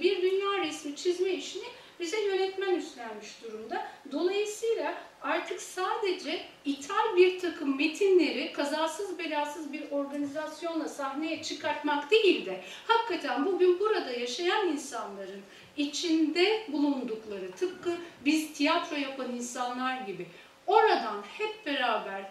[0.00, 1.64] Bir dünya resmi çizme işini
[2.00, 3.86] bize yönetmen üstlenmiş durumda.
[4.12, 12.62] Dolayısıyla artık sadece ithal bir takım metinleri kazasız belasız bir organizasyonla sahneye çıkartmak değil de
[12.86, 15.42] hakikaten bugün burada yaşayan insanların
[15.76, 20.26] içinde bulundukları tıpkı biz tiyatro yapan insanlar gibi
[20.66, 22.22] oradan hep beraber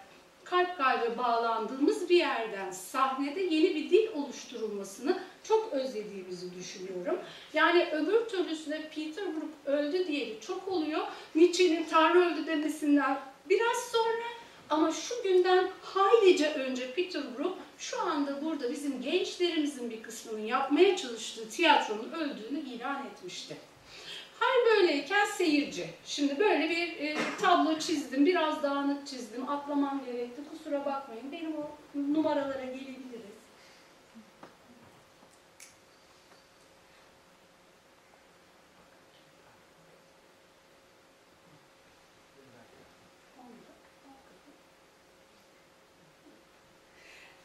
[0.46, 7.20] kalp kalbe bağlandığımız bir yerden sahnede yeni bir dil oluşturulmasını çok özlediğimizi düşünüyorum.
[7.54, 11.08] Yani öbür türlüsüne Peter Brook öldü diyeli çok oluyor.
[11.36, 14.26] Nietzsche'nin Tanrı öldü demesinden biraz sonra
[14.70, 20.98] ama şu günden haylice önce Peter Brook şu anda burada bizim gençlerimizin bir kısmının yapmaya
[20.98, 23.58] çalıştığı tiyatronun öldüğünü ilan etmişti.
[24.40, 25.90] Hal böyleyken seyirci.
[26.06, 30.42] Şimdi böyle bir e, tablo çizdim, biraz dağınık çizdim, atlamam gerekti.
[30.52, 33.06] Kusura bakmayın, benim o numaralara gelebiliriz.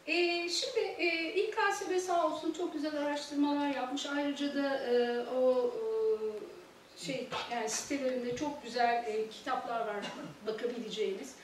[0.07, 4.07] E, şimdi e, İKSB sağ olsun çok güzel araştırmalar yapmış.
[4.07, 5.70] Ayrıca da e, o
[7.06, 10.04] şey yani sitelerinde çok güzel e, kitaplar var
[10.46, 11.34] bakabileceğiniz.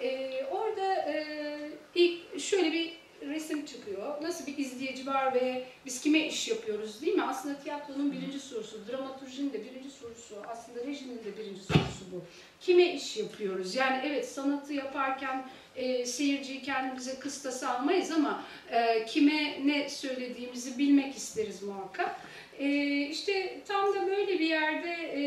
[0.00, 1.56] E, orada e,
[1.94, 4.22] ilk şöyle bir resim çıkıyor.
[4.22, 7.22] Nasıl bir izleyici var ve biz kime iş yapıyoruz değil mi?
[7.22, 12.24] Aslında tiyatronun birinci sorusu, dramaturjinin de birinci sorusu, aslında rejinin de birinci sorusu bu.
[12.60, 13.74] Kime iş yapıyoruz?
[13.74, 21.16] Yani evet sanatı yaparken e, seyirciyi kendimize kıstası almayız ama e, kime ne söylediğimizi bilmek
[21.16, 22.20] isteriz muhakkak.
[22.60, 25.22] E, işte tam da böyle bir yerde e,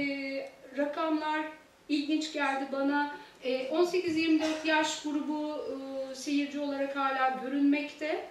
[0.78, 1.42] rakamlar
[1.90, 3.16] ilginç geldi bana.
[3.44, 5.58] E, 18-24 yaş grubu
[6.12, 8.26] e, seyirci olarak hala görünmekte.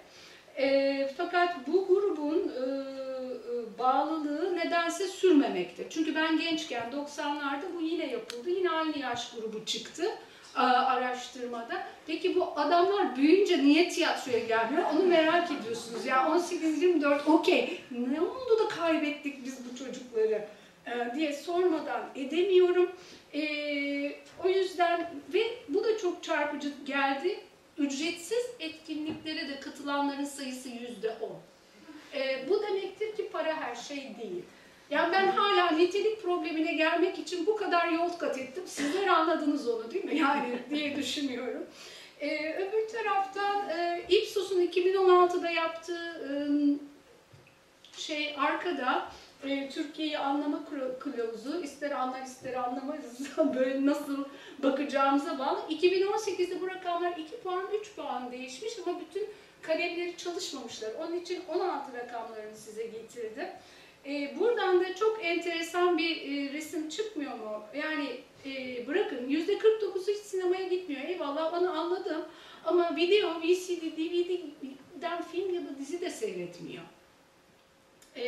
[0.59, 5.91] E, fakat bu grubun e, e bağlılığı nedense sürmemekte.
[5.91, 8.51] Çünkü ben gençken 90'larda bu yine yapıldı.
[8.51, 10.05] Yine aynı yaş grubu çıktı
[10.61, 11.83] araştırmada.
[12.07, 14.83] Peki bu adamlar büyüyünce niye tiyatroya gelmiyor?
[14.95, 16.07] Onu merak ediyorsunuz.
[16.07, 20.49] Ya yani 18-24 okey ne oldu da kaybettik biz bu çocukları
[20.87, 22.91] e, diye sormadan edemiyorum.
[23.35, 23.43] E,
[24.45, 27.41] o yüzden ve bu da çok çarpıcı geldi.
[27.79, 31.37] Ücretsiz etkinliklere de katılanların sayısı yüzde on.
[32.19, 34.43] E, bu demektir ki para her şey değil.
[34.93, 38.63] Yani ben hala nitelik problemine gelmek için bu kadar yol kat ettim.
[38.67, 40.19] Sizler anladınız onu değil mi?
[40.19, 41.63] Yani diye düşünüyorum.
[42.21, 46.33] Ee, öbür taraftan e, Ipsos'un 2016'da yaptığı e,
[47.97, 49.09] şey arkada
[49.45, 54.25] e, Türkiye'yi anlama kıla- kılavuzu ister anlar ister anlamayız böyle nasıl
[54.59, 55.61] bakacağımıza bağlı.
[55.71, 59.29] 2018'de bu rakamlar 2 puan 3 puan değişmiş ama bütün
[59.63, 60.91] kalemleri çalışmamışlar.
[61.01, 63.49] Onun için 16 rakamlarını size getirdim.
[64.07, 67.63] E, buradan da çok enteresan bir e, resim çıkmıyor mu?
[67.75, 68.09] Yani
[68.47, 71.03] e, bırakın %49'u hiç sinemaya gitmiyor.
[71.03, 72.23] Eyvallah onu anladım.
[72.65, 76.83] Ama video, VCD, DVD'den film ya da dizi de seyretmiyor.
[78.17, 78.25] E,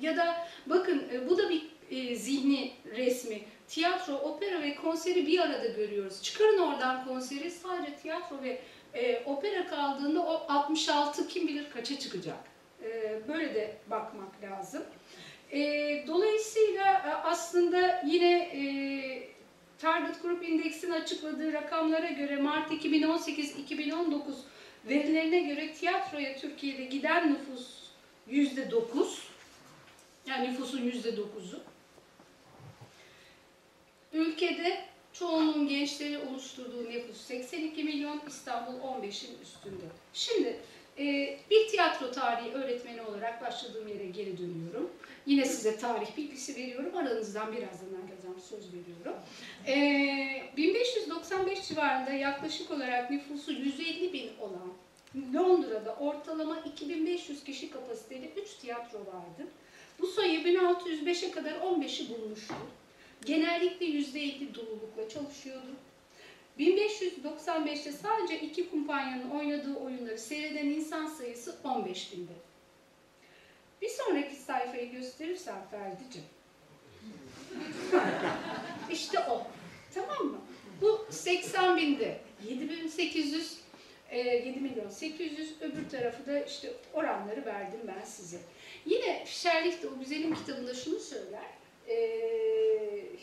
[0.00, 3.40] ya da bakın e, bu da bir e, zihni resmi.
[3.68, 6.22] Tiyatro, opera ve konseri bir arada görüyoruz.
[6.22, 8.60] Çıkarın oradan konseri sadece tiyatro ve
[8.94, 12.55] e, opera kaldığında o 66 kim bilir kaça çıkacak.
[12.82, 14.82] E, böyle de bakmak lazım.
[15.52, 15.60] E,
[16.06, 18.62] dolayısıyla e, aslında yine e,
[19.78, 24.20] Target Group Index'in açıkladığı rakamlara göre Mart 2018-2019
[24.88, 27.90] verilerine göre tiyatroya Türkiye'de giden nüfus
[28.26, 29.28] yüzde dokuz.
[30.26, 31.60] Yani nüfusun yüzde dokuzu.
[34.12, 39.84] Ülkede çoğunluğun gençleri oluşturduğu nüfus 82 milyon, İstanbul 15'in üstünde.
[40.12, 40.60] Şimdi
[41.50, 44.90] bir tiyatro tarihi öğretmeni olarak başladığım yere geri dönüyorum.
[45.26, 46.96] Yine size tarih bilgisi veriyorum.
[46.96, 49.16] Aranızdan birazdan herkesten söz veriyorum.
[49.66, 54.72] E, 1595 civarında yaklaşık olarak nüfusu 150 bin olan
[55.34, 59.46] Londra'da ortalama 2500 kişi kapasiteli 3 tiyatro vardı.
[60.00, 62.54] Bu sayı 1605'e kadar 15'i bulmuştu.
[63.24, 65.76] Genellikle %50 dolulukla çalışıyordu.
[66.58, 72.32] 1595'te sadece iki kumpanyanın oynadığı oyunları seyreden insan sayısı 15 binde.
[73.82, 76.22] Bir sonraki sayfayı gösterirsen Ferdi'cim.
[78.92, 79.46] işte o.
[79.94, 80.38] Tamam mı?
[80.80, 82.20] Bu 80 binde.
[82.48, 83.58] 7800
[84.10, 88.38] e, 7 milyon 800 öbür tarafı da işte oranları verdim ben size.
[88.86, 91.46] Yine Fischerlich de o güzelim kitabında şunu söyler.
[91.88, 91.96] E,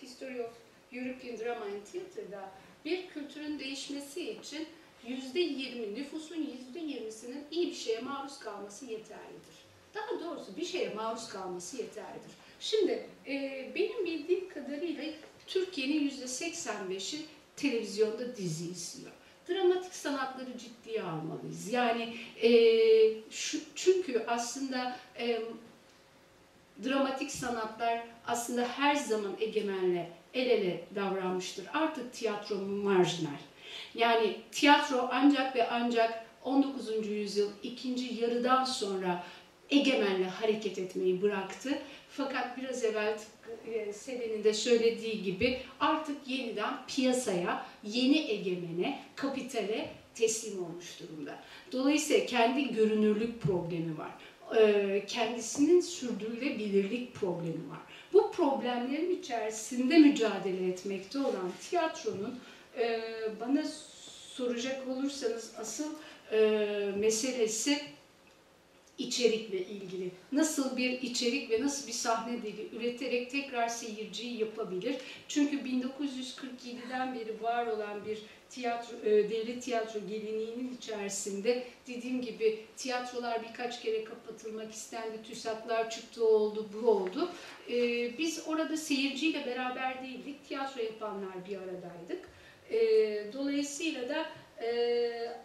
[0.02, 0.52] History of
[0.92, 2.50] European Drama and Theater'da
[2.86, 4.68] bir kültürün değişmesi için
[5.08, 9.64] yüzde yirmi, nüfusun yüzde yirmisinin iyi bir şeye maruz kalması yeterlidir.
[9.96, 12.32] Daha doğrusu bir şeye maruz kalması yeterlidir.
[12.60, 15.04] Şimdi e, benim bildiğim kadarıyla
[15.48, 19.12] Türkiye'nin yüzde seksen beşi televizyonda dizi izliyor
[19.50, 21.74] dramatik sanatları ciddiye almalıyız.
[21.74, 22.52] Yani e,
[23.32, 25.42] şu, çünkü aslında e,
[26.86, 31.66] dramatik sanatlar aslında her zaman egemenle el ele davranmıştır.
[31.74, 33.32] Artık tiyatro marjinal.
[33.96, 37.08] Yani tiyatro ancak ve ancak 19.
[37.08, 39.24] yüzyıl ikinci yarıdan sonra
[39.70, 41.70] egemenle hareket etmeyi bıraktı.
[42.10, 43.18] Fakat biraz evvel
[43.74, 51.40] e, Selin'in de söylediği gibi artık yeniden piyasaya, yeni egemene, kapitale teslim olmuş durumda.
[51.72, 54.12] Dolayısıyla kendi görünürlük problemi var.
[55.08, 57.80] Kendisinin sürdürülebilirlik problemi var.
[58.14, 62.40] Bu problemlerin içerisinde mücadele etmekte olan tiyatronun
[63.40, 63.64] bana
[64.34, 65.94] soracak olursanız asıl
[66.98, 67.82] meselesi
[68.98, 70.12] içerikle ilgili.
[70.32, 74.96] Nasıl bir içerik ve nasıl bir sahne dili üreterek tekrar seyirciyi yapabilir?
[75.28, 83.44] Çünkü 1947'den beri var olan bir tiyatro, e, devlet tiyatro geleneğinin içerisinde dediğim gibi tiyatrolar
[83.44, 87.30] birkaç kere kapatılmak istendi, TÜSAT'lar çıktı oldu, bu oldu.
[87.70, 87.78] E,
[88.18, 92.30] biz orada seyirciyle beraber değildik, tiyatro yapanlar bir aradaydık.
[92.72, 92.80] E,
[93.34, 94.26] dolayısıyla da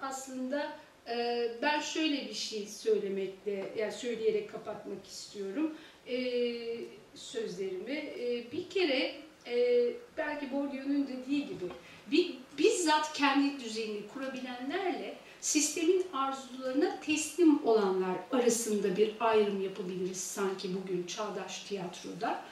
[0.01, 0.73] aslında
[1.11, 5.75] ee, ben şöyle bir şey söylemekle, yani söyleyerek kapatmak istiyorum
[6.09, 6.65] ee,
[7.15, 7.93] sözlerimi.
[7.93, 9.15] Ee, bir kere
[9.47, 11.65] e, belki Bourdieu'nun dediği gibi
[12.59, 21.63] bizzat kendi düzenini kurabilenlerle sistemin arzularına teslim olanlar arasında bir ayrım yapabiliriz sanki bugün çağdaş
[21.63, 22.45] tiyatroda.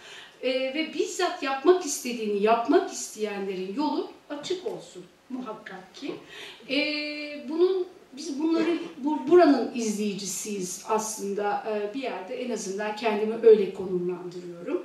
[0.44, 6.14] Ve bizzat yapmak istediğini yapmak isteyenlerin yolu açık olsun muhakkak ki.
[7.48, 7.86] Bunun
[8.16, 14.82] biz bunları bu, buranın izleyicisiyiz aslında e, bir yerde en azından kendimi öyle konumlandırıyorum.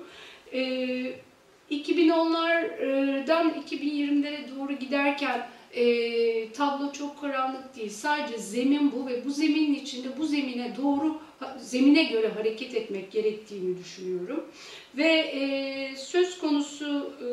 [0.53, 0.61] E,
[1.71, 7.89] 2010'lardan 2020'lere doğru giderken e, tablo çok karanlık değil.
[7.89, 11.17] Sadece zemin bu ve bu zeminin içinde bu zemine doğru
[11.57, 14.43] zemine göre hareket etmek gerektiğini düşünüyorum.
[14.97, 17.27] Ve e, söz konusu e,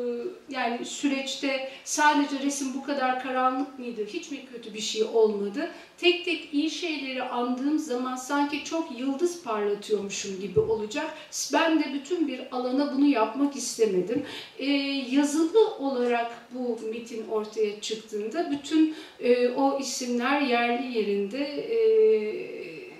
[0.53, 5.71] yani süreçte sadece resim bu kadar karanlık mıydı, hiç mi kötü bir şey olmadı?
[5.97, 11.13] Tek tek iyi şeyleri andığım zaman sanki çok yıldız parlatıyormuşum gibi olacak.
[11.53, 14.23] Ben de bütün bir alana bunu yapmak istemedim.
[14.59, 14.71] E,
[15.11, 22.58] yazılı olarak bu metin ortaya çıktığında bütün e, o isimler yerli yerinde e,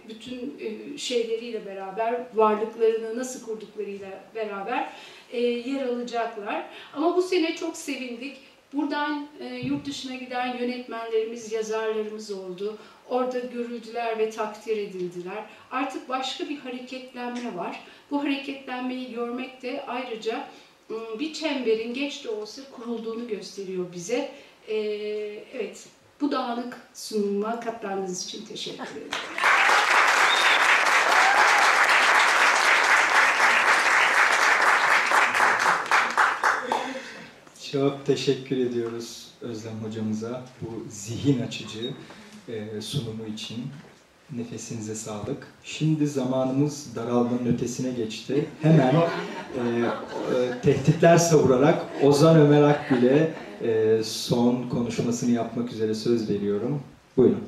[0.09, 4.89] bütün e, şeyleriyle beraber, varlıklarını nasıl kurduklarıyla beraber
[5.31, 6.65] e, yer alacaklar.
[6.93, 8.37] Ama bu sene çok sevindik.
[8.73, 12.77] Buradan e, yurt dışına giden yönetmenlerimiz, yazarlarımız oldu.
[13.09, 15.43] Orada görüldüler ve takdir edildiler.
[15.71, 17.83] Artık başka bir hareketlenme var.
[18.11, 20.47] Bu hareketlenmeyi görmek de ayrıca
[21.19, 24.31] bir çemberin geç de olsa kurulduğunu gösteriyor bize.
[25.53, 25.87] Evet,
[26.21, 29.58] bu dağınık sunuma katıldığınız için teşekkür ederim.
[37.71, 41.93] Çok teşekkür ediyoruz Özlem hocamıza bu zihin açıcı
[42.47, 43.57] e, sunumu için.
[44.31, 45.47] Nefesinize sağlık.
[45.63, 48.49] Şimdi zamanımız daralmanın ötesine geçti.
[48.61, 56.83] Hemen e, e, tehditler savurarak Ozan Ömer Akgül'e e, son konuşmasını yapmak üzere söz veriyorum.
[57.17, 57.43] Buyurun.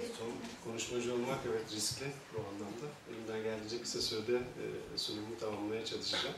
[0.00, 2.86] Evet, son konuşmacı olmak evet riskli bu anlamda.
[3.10, 4.64] Elimden geldiğince kısa sürede e,
[4.96, 6.34] sunumu tamamlamaya çalışacağım.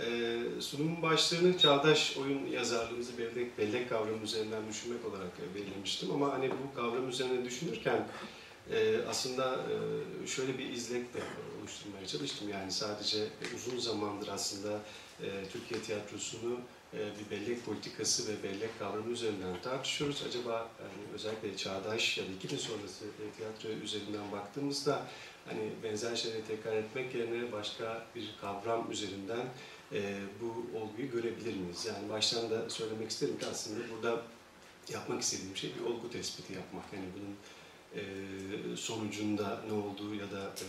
[0.00, 6.10] Ee, sunumun başlığını çağdaş oyun yazarlığımızı bellek, bellek kavramı üzerinden düşünmek olarak e, belirlemiştim.
[6.12, 8.08] Ama hani bu kavram üzerine düşünürken
[8.72, 11.18] e, aslında e, şöyle bir izlek de
[11.60, 12.48] oluşturmaya çalıştım.
[12.48, 13.18] Yani sadece
[13.56, 14.80] uzun zamandır aslında
[15.52, 16.56] Türkiye tiyatrosunu
[16.92, 20.24] bir bellek politikası ve bellek kavramı üzerinden tartışıyoruz.
[20.28, 23.04] Acaba yani özellikle çağdaş ya da 2000 sonrası
[23.36, 25.06] tiyatro üzerinden baktığımızda
[25.46, 29.46] hani benzer şeyleri tekrar etmek yerine başka bir kavram üzerinden
[30.40, 31.86] bu olguyu görebilir miyiz?
[31.86, 34.22] Yani baştan da söylemek isterim ki aslında burada
[34.92, 36.84] yapmak istediğim şey bir olgu tespiti yapmak.
[36.92, 37.36] Yani bunun
[37.94, 38.02] e,
[38.76, 40.66] sonucunda ne olduğu ya da e,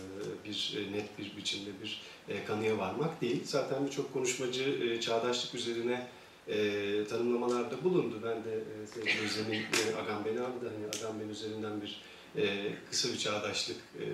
[0.48, 3.42] bir e, net bir biçimde bir e, kanıya varmak değil.
[3.44, 6.06] Zaten birçok konuşmacı e, çağdaşlık üzerine
[6.48, 8.20] e, tanımlamalarda bulundu.
[8.24, 12.00] Ben de e, sevgili Özlem'in e, Agamben abi de hani Agamben üzerinden bir
[12.36, 14.04] e, kısa bir çağdaşlık e,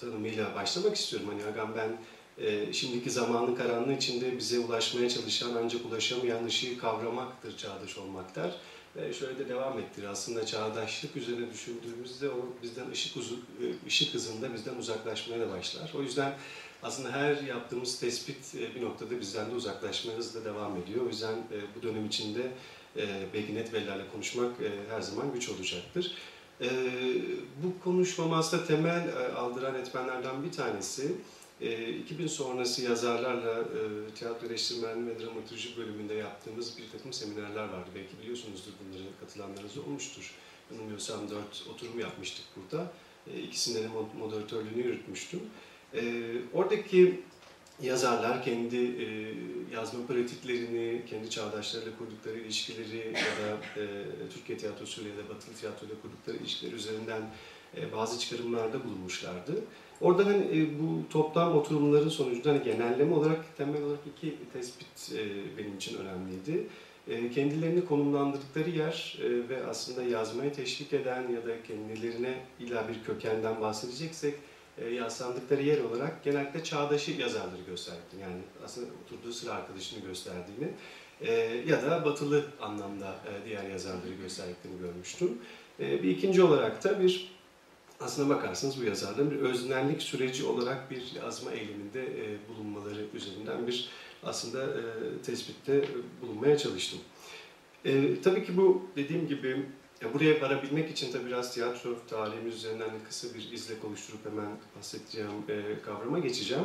[0.00, 1.28] tanımıyla başlamak istiyorum.
[1.32, 1.96] Hani Agamben
[2.38, 8.54] e, şimdiki zamanın karanlığı içinde bize ulaşmaya çalışan ancak ulaşamayan ışığı kavramaktır çağdaş olmak der.
[8.96, 10.04] Ve şöyle de devam ettir.
[10.04, 15.92] Aslında çağdaşlık üzerine düşündüğümüzde o bizden ışık, uzu, e, ışık hızında bizden uzaklaşmaya da başlar.
[15.98, 16.34] O yüzden
[16.82, 21.04] aslında her yaptığımız tespit e, bir noktada bizden de uzaklaşmaya hızla devam ediyor.
[21.06, 22.42] O yüzden e, bu dönem içinde
[23.34, 24.52] belki net verilerle konuşmak
[24.90, 26.14] her zaman güç olacaktır.
[27.62, 31.12] Bu konuşmamı aslında temel aldıran etmenlerden bir tanesi
[32.04, 33.64] 2000 sonrası yazarlarla
[34.14, 37.90] tiyatro eleştirmenliği ve dramaturji bölümünde yaptığımız bir takım seminerler vardı.
[37.94, 40.34] Belki biliyorsunuzdur bunları katılanlarınız olmuştur.
[40.70, 42.92] Yanılmıyorsam dört oturum yapmıştık burada.
[43.42, 43.88] İkisinde de
[44.18, 45.40] moderatörlüğünü yürütmüştüm.
[46.52, 47.20] Oradaki
[47.82, 49.34] yazarlar kendi e,
[49.74, 53.84] yazma pratiklerini, kendi çağdaşlarıyla kurdukları ilişkileri ya da e,
[54.34, 57.22] Türkiye tiyatrosuyla ya da Batılı tiyatroyla kurdukları ilişkiler üzerinden
[57.76, 59.64] e, bazı çıkarımlarda bulunmuşlardı.
[60.00, 65.18] Orada hani e, bu toplam oturumların sonucunda hani genelleme olarak temel olarak iki tespit e,
[65.58, 66.66] benim için önemliydi.
[67.08, 69.18] E, kendilerini konumlandırdıkları yer
[69.48, 74.34] ve aslında yazmayı teşvik eden ya da kendilerine illa bir kökenden bahsedeceksek
[74.92, 78.00] yaslandıkları yer olarak genellikle çağdaşı yazarları gösterdi.
[78.20, 80.68] Yani aslında oturduğu sıra arkadaşını gösterdiğini
[81.70, 83.14] ya da batılı anlamda
[83.46, 85.38] diğer yazarları gösterdiklerini görmüştüm.
[85.78, 87.34] Bir ikinci olarak da bir
[88.00, 93.90] aslına bakarsanız bu yazarların bir öznellik süreci olarak bir yazma eyleminde e, bulunmaları üzerinden bir
[94.22, 94.82] aslında e,
[95.26, 95.84] tespitte
[96.22, 96.98] bulunmaya çalıştım.
[97.84, 99.66] E, tabii ki bu dediğim gibi
[100.02, 105.30] ya buraya varabilmek için tabii biraz tiyatro tarihimiz üzerinden kısa bir izlek oluşturup hemen bahsedeceğim
[105.48, 106.64] e, kavrama geçeceğim.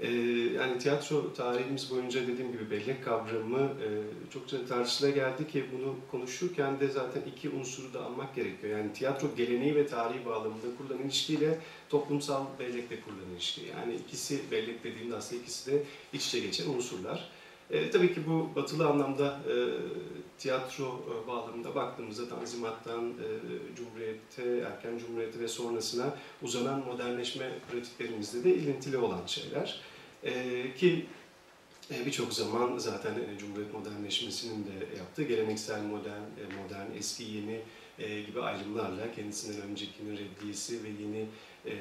[0.00, 0.10] E,
[0.56, 3.86] yani tiyatro tarihimiz boyunca dediğim gibi bellek kavramı e,
[4.32, 8.78] çokça tartışıla geldi ki bunu konuşurken de zaten iki unsuru da almak gerekiyor.
[8.78, 13.60] Yani tiyatro geleneği ve tarihi bağlamında kurulan ilişkiyle toplumsal bellekle kurulan ilişki.
[13.76, 15.82] Yani ikisi bellek dediğimde aslında ikisi de
[16.12, 17.30] iç içe geçen unsurlar.
[17.70, 19.54] E, tabii ki bu batılı anlamda e,
[20.38, 23.26] tiyatro e, bağlamında baktığımızda Tanzimat'tan e,
[23.76, 29.80] Cumhuriyet'e, erken Cumhuriyet'e ve sonrasına uzanan modernleşme pratiklerimizde de ilintili olan şeyler.
[30.24, 31.06] E, ki
[31.90, 37.60] e, birçok zaman zaten e, Cumhuriyet modernleşmesinin de yaptığı geleneksel modern, e, modern, eski, yeni
[37.98, 41.26] e, gibi ayrımlarla kendisinden öncekinin reddiyesi ve yeni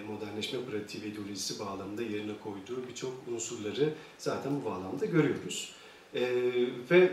[0.08, 5.74] modernleşme pratiği ve ideolojisi bağlamında yerine koyduğu birçok unsurları zaten bu bağlamda görüyoruz.
[6.16, 6.22] E,
[6.92, 7.12] ve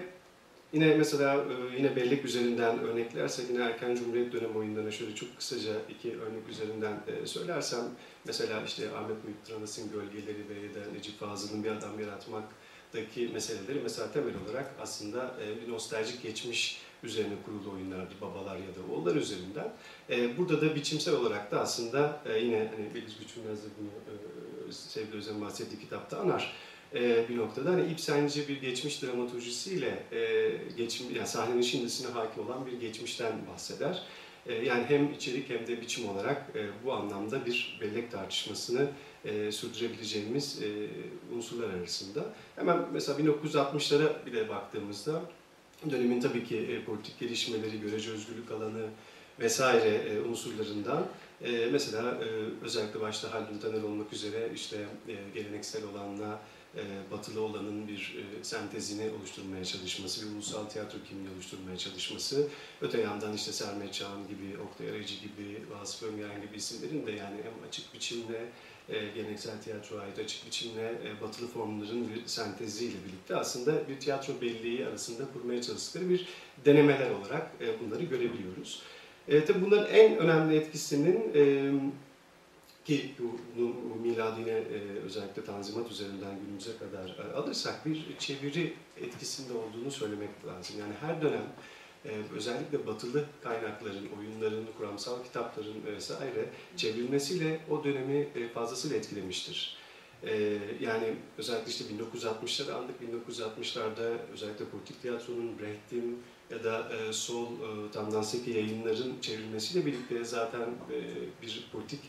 [0.72, 5.72] yine mesela e, yine bellek üzerinden örneklersek yine erken Cumhuriyet dönemi oyunlarına şöyle çok kısaca
[5.90, 7.84] iki örnek üzerinden e, söylersem
[8.26, 13.80] mesela işte Ahmet Muhittin Anas'ın Gölgeleri ve ya da Necip Fazıl'ın Bir Adam Yaratmak'taki meseleleri
[13.82, 19.16] mesela temel olarak aslında e, bir nostaljik geçmiş üzerine kurulu oyunlardı babalar ya da oğullar
[19.16, 19.72] üzerinden.
[20.10, 23.88] E, burada da biçimsel olarak da aslında e, yine hani Beliz Güçülmez de bunu
[24.68, 26.54] e, sevgili Özlem bahsettiği kitapta anar
[26.94, 27.70] e, bir noktada.
[27.70, 34.02] Hani İpsenci bir geçmiş dramaturjisiyle e, geçim, yani sahnenin şimdisine hakim olan bir geçmişten bahseder.
[34.46, 38.88] E, yani hem içerik hem de biçim olarak e, bu anlamda bir bellek tartışmasını
[39.24, 40.66] e, sürdürebileceğimiz e,
[41.36, 42.24] unsurlar arasında.
[42.56, 45.22] Hemen mesela 1960'lara bile baktığımızda
[45.90, 48.86] dönemin tabii ki e, politik gelişmeleri, görece özgürlük alanı
[49.40, 51.06] vesaire e, unsurlarından
[51.44, 52.18] e, mesela
[52.62, 54.86] özellikle başta Haldun Taner olmak üzere işte
[55.34, 56.40] geleneksel olanla
[57.10, 62.48] batılı olanın bir sentezini oluşturmaya çalışması, bir ulusal tiyatro kimliği oluşturmaya çalışması,
[62.80, 67.36] öte yandan işte Sermet Çağan gibi, Oktay Aracı gibi, Vasıf Öngören gibi isimlerin de yani
[67.36, 68.50] hem açık biçimle
[68.88, 74.40] e, geleneksel tiyatroya ait açık biçimle e, batılı formların bir senteziyle birlikte aslında bir tiyatro
[74.40, 76.28] belleği arasında kurmaya çalıştıkları bir
[76.64, 78.82] denemeler olarak e, bunları görebiliyoruz.
[79.28, 81.72] E, tabii bunların en önemli etkisinin e,
[82.84, 88.04] ki bu, bu, bu miladı yine e, özellikle Tanzimat üzerinden günümüze kadar e, alırsak bir
[88.18, 90.76] çeviri etkisinde olduğunu söylemek lazım.
[90.80, 91.46] Yani her dönem
[92.36, 99.76] özellikle batılı kaynakların, oyunların, kuramsal kitapların vesaire çevrilmesiyle o dönemi e, fazlasıyla etkilemiştir.
[100.22, 107.46] E, yani özellikle işte 1960'ları andık, 1960'larda özellikle politik tiyatronun, Brecht'in ya da e, sol
[107.46, 110.68] e, Tandanseki yayınların çevrilmesiyle birlikte zaten
[111.42, 112.00] bir politik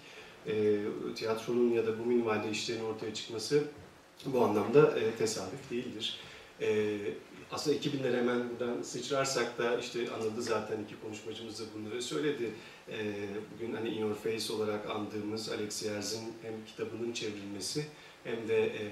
[1.15, 3.63] tiyatronun ya da bu minvalde işlerin ortaya çıkması
[4.25, 6.19] bu anlamda tesadüf değildir.
[7.55, 12.51] Aslında 2000'lere hemen buradan sıçrarsak da işte anıldı zaten iki konuşmacımız da bunları söyledi.
[12.89, 12.97] E,
[13.53, 17.85] bugün hani In Your Face olarak andığımız Alex Yerz'in hem kitabının çevrilmesi
[18.23, 18.83] hem de e,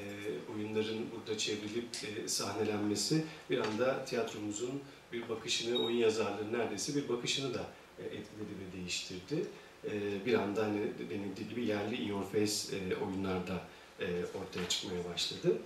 [0.56, 4.82] oyunların burada çevrilip e, sahnelenmesi bir anda tiyatromuzun
[5.14, 7.66] bir bakışını, oyun yazarlığının neredeyse bir bakışını da
[8.00, 9.46] e, etkiledi ve değiştirdi.
[9.86, 13.62] E, bir anda hani denildiği gibi yerli in your face e, oyunlarda
[14.00, 14.06] e,
[14.42, 15.58] ortaya çıkmaya başladı.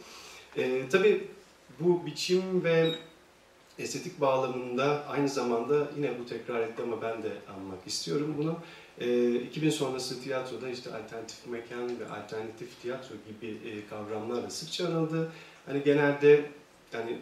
[0.58, 1.28] E, tabii
[1.80, 2.96] bu biçim ve
[3.80, 8.60] estetik bağlamında aynı zamanda yine bu tekrar etti ama ben de anmak istiyorum bunu.
[9.00, 15.32] E, 2000 sonrası tiyatroda işte alternatif mekan ve alternatif tiyatro gibi e, kavramlarla sıkça anıldı.
[15.66, 16.52] Hani genelde
[16.94, 17.18] yani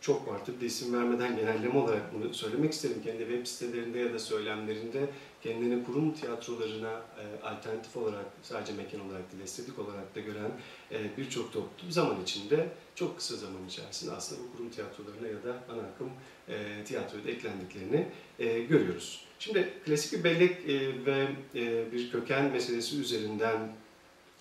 [0.00, 0.40] çok var.
[0.46, 3.02] Tabii isim vermeden genelleme olarak bunu söylemek isterim.
[3.04, 5.08] Kendi web sitelerinde ya da söylemlerinde
[5.42, 10.50] kendini kurum tiyatrolarına e, alternatif olarak sadece mekan olarak değil estetik olarak da gören
[10.92, 15.62] e, birçok toplum zaman içinde çok kısa zaman içerisinde aslında bu kurum tiyatrolarına ya da
[15.72, 16.10] ana akım
[16.48, 18.08] e, tiyatroya da eklendiklerini
[18.38, 19.24] e, görüyoruz.
[19.38, 23.72] Şimdi klasik bir bellek e, ve e, bir köken meselesi üzerinden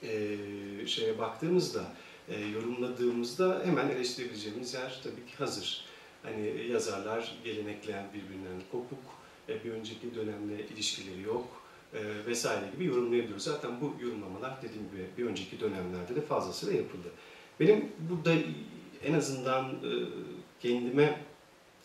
[0.03, 0.38] e,
[0.86, 1.86] şeye baktığımızda
[2.28, 5.86] e, yorumladığımızda hemen eleştirebileceğimiz yer tabii ki hazır.
[6.23, 8.99] Hani yazarlar gelenekler birbirinden kopuk,
[9.49, 11.47] e, bir önceki dönemle ilişkileri yok
[11.93, 13.43] e, vesaire gibi yorumlayabiliyoruz.
[13.43, 17.07] Zaten bu yorumlamalar dediğim gibi bir önceki dönemlerde de fazlasıyla yapıldı.
[17.59, 18.34] Benim burada
[19.03, 19.91] en azından e,
[20.61, 21.21] kendime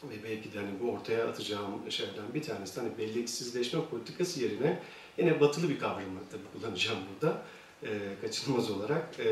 [0.05, 4.83] ve belki de hani bu ortaya atacağım şeylerden bir tanesi hani belleksizleşme politikası yerine
[5.19, 7.43] yine batılı bir kavramı tabii kullanacağım burada
[7.83, 7.89] e,
[8.21, 9.21] kaçınılmaz olarak.
[9.21, 9.25] E,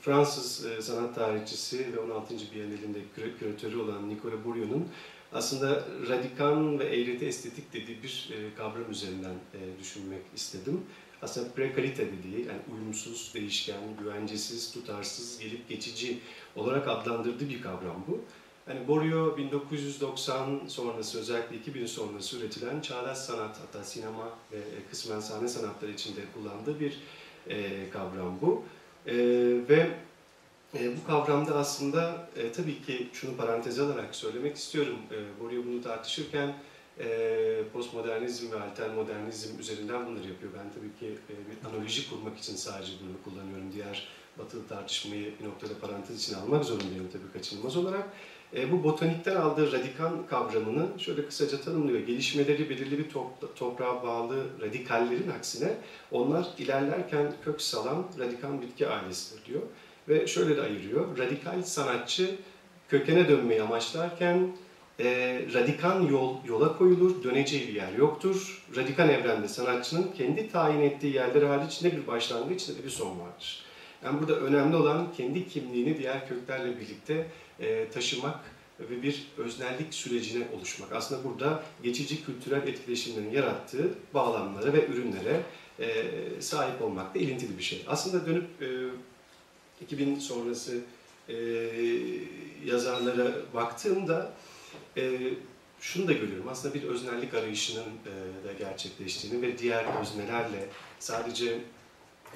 [0.00, 2.34] Fransız e, sanat tarihçisi ve 16.
[2.54, 2.98] Bienalinde
[3.38, 4.88] küratörü olan Nicolas Bourrion'un
[5.32, 10.80] aslında radikal ve eğreti estetik dediği bir e, kavram üzerinden e, düşünmek istedim.
[11.22, 16.18] Aslında prekalite dediği, yani uyumsuz, değişken, güvencesiz, tutarsız, gelip geçici
[16.56, 18.20] olarak adlandırdığı bir kavram bu.
[18.68, 24.58] Yani Borio 1990 sonrası özellikle 2000 sonrası üretilen çağdaş sanat hatta sinema ve
[24.90, 27.00] kısmen sahne sanatları içinde kullandığı bir
[27.48, 28.64] e, kavram bu.
[29.10, 29.16] E,
[29.68, 29.90] ve
[30.74, 34.96] e, bu kavramda aslında e, tabii ki şunu parantez alarak söylemek istiyorum.
[35.10, 36.54] E, Borio bunu tartışırken
[36.98, 40.52] e, postmodernizm ve altermodernizm üzerinden bunları yapıyor.
[40.58, 43.72] Ben tabii ki e, bir analoji kurmak için sadece bunu kullanıyorum.
[43.72, 44.08] Diğer
[44.38, 48.08] batılı tartışmayı bir noktada parantez için almak zorundayım tabii kaçınılmaz olarak.
[48.56, 52.00] E, bu botanikten aldığı radikal kavramını şöyle kısaca tanımlıyor.
[52.00, 55.68] Gelişmeleri belirli bir top, toprağa bağlı radikallerin aksine
[56.12, 59.62] onlar ilerlerken kök salan radikal bitki ailesidir diyor.
[60.08, 61.18] Ve şöyle de ayırıyor.
[61.18, 62.36] Radikal sanatçı
[62.88, 64.48] kökene dönmeyi amaçlarken
[65.00, 68.64] e, radikan yol yola koyulur, döneceği bir yer yoktur.
[68.76, 73.64] Radikal evrende sanatçının kendi tayin ettiği yerler hariç ne bir başlangıç ne bir son vardır.
[74.04, 77.26] Yani burada önemli olan kendi kimliğini diğer köklerle birlikte
[77.60, 78.40] e, taşımak
[78.80, 80.92] ve bir öznellik sürecine oluşmak.
[80.92, 85.42] Aslında burada geçici kültürel etkileşimlerin yarattığı bağlamlara ve ürünlere
[85.80, 86.04] e,
[86.40, 87.84] sahip olmak da ilintili bir şey.
[87.88, 88.68] Aslında dönüp e,
[89.84, 90.80] 2000 sonrası
[91.28, 91.34] e,
[92.64, 94.32] yazarlara baktığımda
[95.80, 96.48] şunu da görüyorum.
[96.48, 97.84] Aslında bir öznellik arayışının
[98.48, 101.58] da gerçekleştiğini ve diğer öznelerle sadece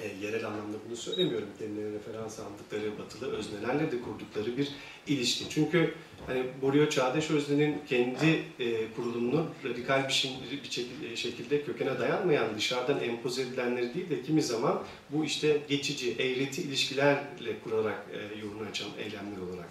[0.01, 1.47] e, yerel anlamda bunu söylemiyorum.
[1.59, 4.67] Kendilerine referans aldıkları batılı öznelerle de kurdukları bir
[5.07, 5.49] ilişki.
[5.49, 5.93] Çünkü
[6.27, 10.31] hani Borio Çağdaş Özne'nin kendi e, kurulumunu radikal bir, şey,
[10.63, 16.11] bir şekilde, şekilde kökene dayanmayan dışarıdan empoze edilenleri değil de kimi zaman bu işte geçici,
[16.19, 19.69] eğreti ilişkilerle kurarak e, yolunu açan eylemler olarak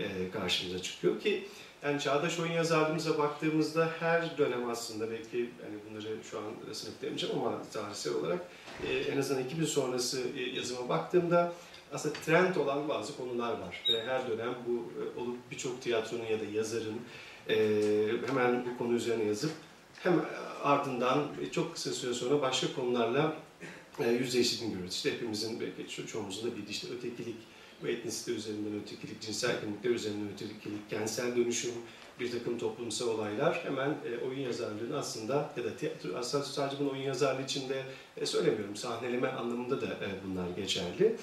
[0.00, 1.44] e, karşımıza çıkıyor ki
[1.84, 7.62] yani çağdaş oyun yazarlığımıza baktığımızda her dönem aslında belki yani bunları şu an sınıflayamayacağım ama
[7.72, 8.65] tarihsel olarak e,
[9.12, 11.52] en azından 2000 sonrası e, yazıma baktığımda
[11.92, 13.84] aslında trend olan bazı konular var.
[13.88, 17.00] Ve her dönem bu e, olup birçok tiyatronun ya da yazarın
[17.48, 17.56] e,
[18.26, 19.50] hemen bu konu üzerine yazıp
[20.02, 20.24] hem
[20.62, 23.36] ardından çok kısa süre sonra başka konularla
[23.98, 24.94] e, yüzleştiğini görüyoruz.
[24.94, 27.36] İşte hepimizin belki ço çoğumuzun da bildiği işte ötekilik,
[27.86, 31.72] etnisite üzerinden ötekilik, cinsel kimlikler üzerinden ötekilik, kentsel dönüşüm,
[32.20, 36.90] bir takım toplumsal olaylar hemen e, oyun yazarlığını aslında ya da tiyatro, aslında sadece bunu
[36.90, 37.82] oyun yazarlığı içinde
[38.16, 41.16] e, söylemiyorum, sahneleme anlamında da e, bunlar geçerli.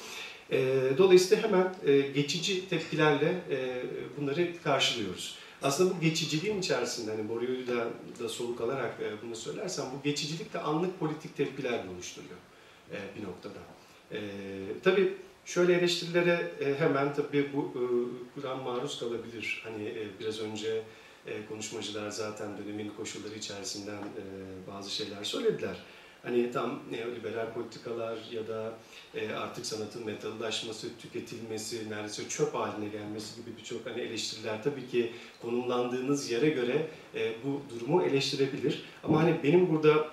[0.51, 3.83] E, dolayısıyla hemen e, geçici tepkilerle e,
[4.17, 5.35] bunları karşılıyoruz.
[5.61, 7.87] Aslında bu geçiciliğin içerisinde, hani Borio'yu da,
[8.19, 12.37] da soluk alarak e, bunu söylersem, bu geçicilik de anlık politik tepkiler oluşturuyor
[12.91, 13.59] e, bir noktada.
[14.11, 14.19] E,
[14.83, 15.13] tabii
[15.45, 17.83] Şöyle eleştirilere e, hemen tabii bu e,
[18.35, 19.61] Kur'an maruz kalabilir.
[19.63, 20.83] Hani e, biraz önce
[21.49, 23.99] konuşmacılar zaten dönemin koşulları içerisinden
[24.67, 25.75] bazı şeyler söylediler.
[26.23, 28.73] Hani tam neoliberal politikalar ya da
[29.37, 36.31] artık sanatın metallaşması, tüketilmesi, neredeyse çöp haline gelmesi gibi birçok hani eleştiriler tabii ki konumlandığınız
[36.31, 36.87] yere göre
[37.43, 38.83] bu durumu eleştirebilir.
[39.03, 40.07] Ama hani benim burada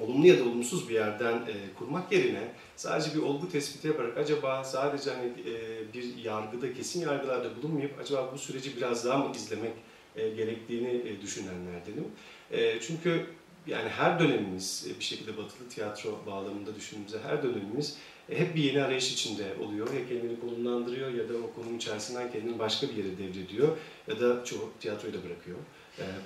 [0.00, 1.42] olumlu ya da olumsuz bir yerden
[1.78, 2.52] kurmak yerine
[2.82, 8.30] sadece bir olgu tespiti yaparak acaba sadece hani e, bir yargıda kesin yargılarda bulunmayıp acaba
[8.34, 9.72] bu süreci biraz daha mı izlemek
[10.16, 12.04] e, gerektiğini e, düşünenlerdenim.
[12.50, 13.26] E, çünkü
[13.66, 17.96] yani her dönemimiz bir şekilde batılı tiyatro bağlamında düşündüğümüzde her dönemimiz
[18.30, 19.94] hep bir yeni arayış içinde oluyor.
[19.94, 23.76] Ya kendini konumlandırıyor ya da o konum içerisinden kendini başka bir yere devrediyor
[24.08, 25.58] ya da çoğu tiyatroyu da bırakıyor.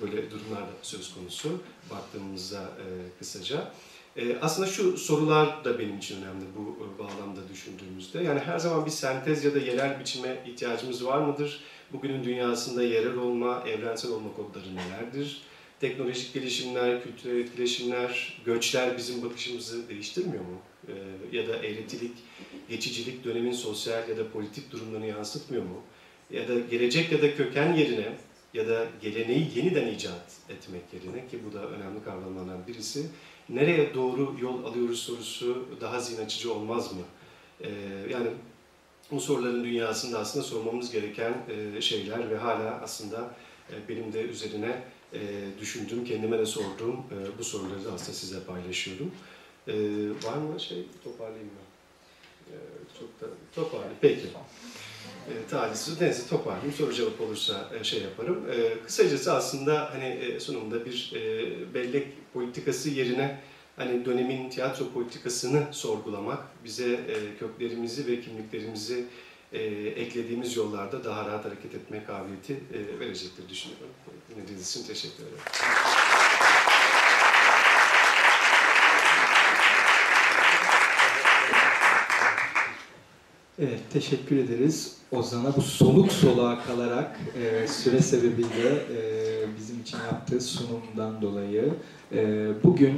[0.01, 2.69] Böyle durumlar söz konusu baktığımızda
[3.19, 3.71] kısaca.
[4.17, 8.23] E, aslında şu sorular da benim için önemli bu bağlamda düşündüğümüzde.
[8.23, 11.61] Yani her zaman bir sentez ya da yerel biçime ihtiyacımız var mıdır?
[11.93, 15.41] Bugünün dünyasında yerel olma, evrensel olma kodları nelerdir?
[15.79, 20.57] Teknolojik gelişimler, kültürel etkileşimler, göçler bizim bakışımızı değiştirmiyor mu?
[21.31, 22.11] Ya da eğretilik,
[22.69, 25.81] geçicilik dönemin sosyal ya da politik durumlarını yansıtmıyor mu?
[26.31, 28.13] Ya da gelecek ya da köken yerine
[28.53, 33.05] ya da geleneği yeniden icat etmek yerine ki bu da önemli kavramlardan birisi
[33.49, 37.01] nereye doğru yol alıyoruz sorusu daha zihin açıcı olmaz mı?
[37.61, 37.69] Ee,
[38.09, 38.27] yani
[39.11, 43.35] bu soruların dünyasında aslında sormamız gereken e, şeyler ve hala aslında
[43.69, 44.83] e, benim de üzerine
[45.13, 45.19] e,
[45.59, 47.03] düşündüğüm, kendime de sorduğum
[47.39, 49.11] bu soruları da aslında size paylaşıyorum.
[50.23, 50.85] Var mı şey?
[51.03, 51.59] Toparlayayım mı?
[52.47, 52.55] E,
[52.99, 53.97] çok da toparlayayım.
[54.01, 54.27] Peki
[55.27, 56.01] e, talihsiz.
[56.01, 56.73] Neyse toparlayayım.
[56.73, 58.45] Soru cevap olursa e, şey yaparım.
[58.51, 63.39] E, kısacası aslında hani e, sunumda bir e, bellek politikası yerine
[63.75, 66.99] hani dönemin tiyatro politikasını sorgulamak, bize
[67.39, 69.05] köklerimizi ve kimliklerimizi
[69.95, 72.59] eklediğimiz yollarda daha rahat hareket etme kabiliyeti
[72.99, 73.87] verecektir düşünüyorum.
[74.29, 75.37] Dinlediğiniz için teşekkür ederim.
[83.59, 84.97] Evet, teşekkür ederiz.
[85.11, 88.99] Ozan'a bu soluk soluğa kalarak e, süre sebebiyle e,
[89.59, 91.73] bizim için yaptığı sunumdan dolayı
[92.11, 92.95] e, bugün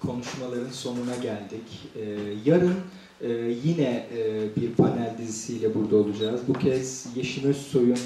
[0.00, 1.88] konuşmaların sonuna geldik.
[1.96, 2.02] E,
[2.44, 2.74] yarın
[3.20, 3.28] e,
[3.64, 6.40] yine e, bir panel dizisiyle burada olacağız.
[6.48, 7.98] Bu kez Yeşim Özsoy'un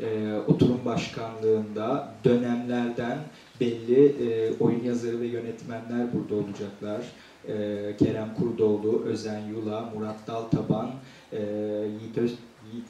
[0.00, 3.18] e, oturum başkanlığında dönemlerden
[3.60, 7.00] belli e, oyun yazarı ve yönetmenler burada olacaklar.
[7.48, 10.90] E, Kerem Kurdoğlu, Özen Yula, Murat Daltaban,
[11.32, 11.38] e,
[12.00, 12.34] Yiğit, Öz,
[12.72, 12.86] Yiğit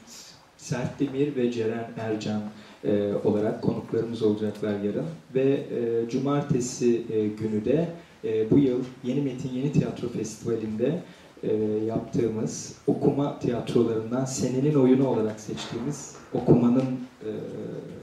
[0.57, 2.41] Sertdemir ve Ceren Ercan
[2.83, 5.05] e, olarak konuklarımız olacaklar yarın.
[5.35, 7.89] Ve e, cumartesi e, günü de
[8.23, 11.01] e, bu yıl Yeni Metin Yeni Tiyatro Festivali'nde
[11.43, 11.53] e,
[11.87, 17.29] yaptığımız okuma tiyatrolarından senenin oyunu olarak seçtiğimiz okumanın e,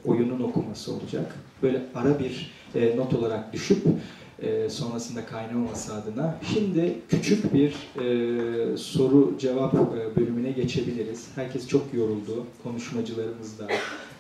[0.04, 1.34] oyunun okuması olacak.
[1.62, 3.86] Böyle ara bir e, not olarak düşüp
[4.42, 6.38] e, sonrasında kaynamaması adına.
[6.54, 11.28] Şimdi küçük bir e, soru cevap e, bölümüne geçebiliriz.
[11.34, 12.46] Herkes çok yoruldu.
[12.62, 13.68] Konuşmacılarımız da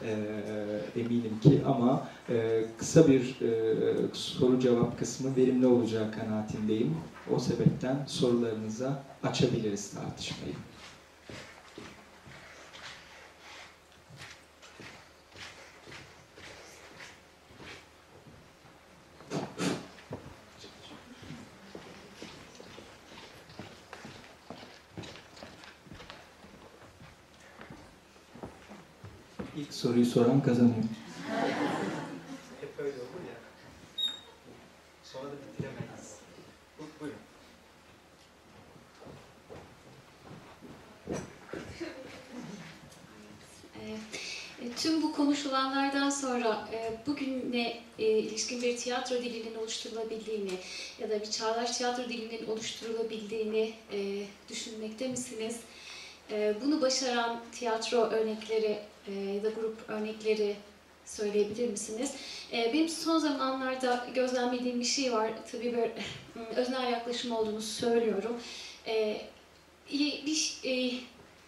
[0.04, 3.74] e, eminim ki ama e, kısa bir e,
[4.12, 6.96] soru cevap kısmı verimli olacağı kanaatindeyim.
[7.34, 10.54] O sebepten sorularınıza açabiliriz tartışmayı.
[29.56, 30.74] İlk soruyu soran kazanıyor.
[32.60, 33.36] Hep öyle olur ya.
[35.04, 36.14] Sonra da bitiremeyiz.
[36.78, 37.18] Bu- Buyurun.
[43.80, 43.96] E,
[44.76, 50.52] Tüm bu konuşulanlardan sonra e, bugüne e, ilişkin bir tiyatro dilinin oluşturulabildiğini
[51.00, 55.56] ya da bir çağdaş tiyatro dilinin oluşturulabildiğini e, düşünmekte misiniz?
[56.64, 58.78] Bunu başaran tiyatro örnekleri
[59.08, 60.56] e, ya da grup örnekleri
[61.06, 62.12] söyleyebilir misiniz?
[62.52, 65.30] E, Benim son zamanlarda gözlemlediğim bir şey var.
[65.52, 65.94] Tabii böyle
[66.56, 68.40] öznel yaklaşım olduğunu söylüyorum.
[68.86, 69.20] E,
[69.90, 70.94] iyi Bir, e,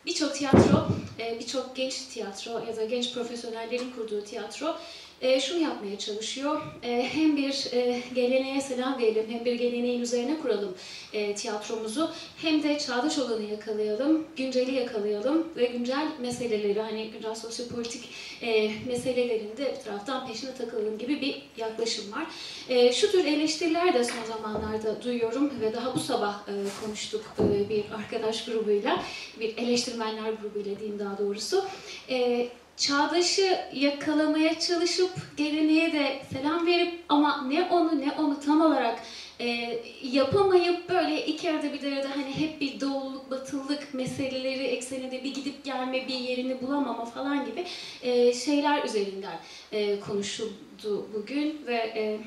[0.07, 0.89] birçok tiyatro
[1.19, 4.77] e, birçok genç tiyatro ya da genç profesyonellerin kurduğu tiyatro
[5.21, 6.63] e, şunu yapmaya çalışıyor.
[6.83, 10.75] E, hem bir e, geleneğe selam verelim, hem bir geleneğin üzerine kuralım
[11.13, 12.11] e, tiyatromuzu.
[12.37, 18.09] Hem de çağdaş olanı yakalayalım, günceli yakalayalım ve güncel meseleleri, hani güncel sosyopolitik
[18.43, 22.27] e, meselelerin de bir taraftan peşine takılalım gibi bir yaklaşım var.
[22.69, 26.53] E, şu tür eleştiriler de son zamanlarda duyuyorum ve daha bu sabah e,
[26.85, 29.03] konuştuk e, bir arkadaş grubuyla
[29.41, 31.65] bir eleştirmenler grubuyla diyeyim daha doğrusu.
[32.11, 39.03] Ee, çağdaşı yakalamaya çalışıp geleneğe de selam verip ama ne onu ne onu tam olarak
[39.41, 45.35] e, yapamayıp böyle iki arada bir arada hani hep bir doğuluk, batılılık meseleleri ekseninde bir
[45.35, 47.65] gidip gelme, bir yerini bulamama falan gibi
[48.03, 49.39] e, şeyler üzerinden
[49.73, 52.19] e, konuşuldu bugün ve e,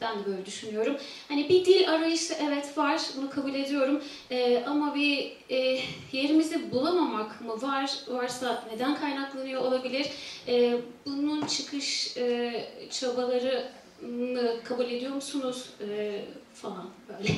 [0.00, 0.96] ben de böyle düşünüyorum.
[1.28, 4.02] Hani bir dil arayışı evet var, bunu kabul ediyorum.
[4.30, 5.80] Ee, ama bir e,
[6.12, 7.98] yerimizi bulamamak mı var?
[8.08, 10.10] Varsa neden kaynaklanıyor olabilir?
[10.48, 15.70] Ee, bunun çıkış e, çabalarını kabul ediyor musunuz?
[15.80, 16.24] Ee,
[16.54, 17.34] falan böyle.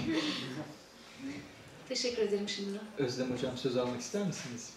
[1.88, 2.80] Teşekkür ederim şimdiden.
[2.98, 4.70] Özlem Hocam söz almak ister misiniz?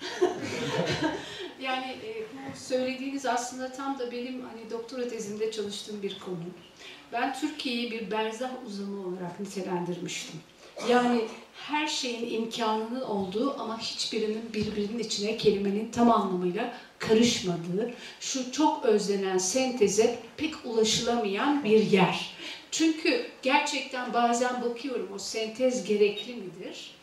[1.60, 6.36] Yani e, bu söylediğiniz aslında tam da benim hani doktora tezimde çalıştığım bir konu.
[7.12, 10.40] Ben Türkiye'yi bir berzah uzamı olarak nitelendirmiştim.
[10.88, 11.20] Yani
[11.54, 19.38] her şeyin imkanının olduğu ama hiçbirinin birbirinin içine kelimenin tam anlamıyla karışmadığı, şu çok özlenen
[19.38, 22.36] senteze pek ulaşılamayan bir yer.
[22.70, 26.95] Çünkü gerçekten bazen bakıyorum o sentez gerekli midir?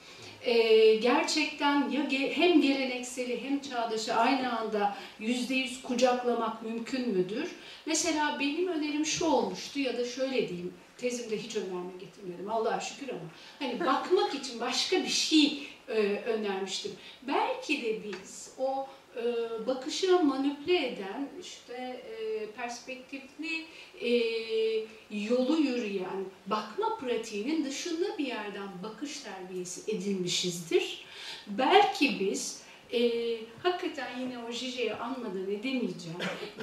[0.45, 7.51] Ee, gerçekten ya ge- hem gelenekseli hem çağdaşı aynı anda yüzde yüz kucaklamak mümkün müdür?
[7.85, 13.09] Mesela benim önerim şu olmuştu ya da şöyle diyeyim, tezimde hiç önerme getirmedim Allah'a şükür
[13.09, 13.19] ama
[13.59, 15.93] hani bakmak için başka bir şey e,
[16.25, 16.91] önermiştim.
[17.27, 19.02] Belki de biz o e,
[19.67, 23.65] bakışı manipüle eden işte e, perspektifli
[24.01, 24.09] e,
[25.11, 31.05] yolu yürüyen bakma pratiğinin dışında bir yerden bakış terbiyesi edilmişizdir.
[31.47, 33.01] Belki biz e,
[33.63, 36.17] hakikaten yine o Jije'yi anmadan edemeyeceğim.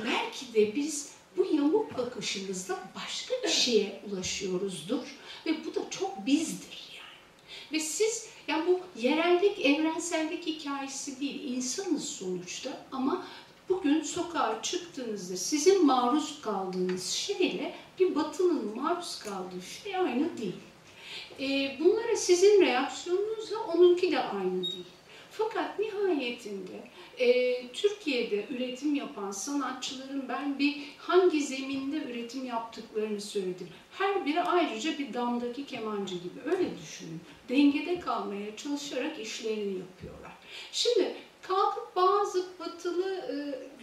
[0.05, 6.79] Belki de biz bu yamuk bakışımızda başka bir şeye ulaşıyoruzdur ve bu da çok bizdir
[6.97, 7.73] yani.
[7.73, 13.27] Ve siz yani bu yerellik, evrensellik hikayesi değil, insanız sonuçta ama
[13.69, 20.57] bugün sokağa çıktığınızda sizin maruz kaldığınız şeyle bir batının maruz kaldığı şey aynı değil.
[21.41, 24.85] Ee, bunlara sizin reaksiyonunuzla onunki de aynı değil.
[25.31, 33.69] Fakat nihayetinde e, Türkiye'de üretim yapan sanatçıların ben bir hangi zeminde üretim yaptıklarını söyledim.
[33.93, 37.21] Her biri ayrıca bir damdaki kemancı gibi öyle düşünün.
[37.49, 40.33] Dengede kalmaya çalışarak işlerini yapıyorlar.
[40.73, 43.35] Şimdi kalkıp bazı batılı e,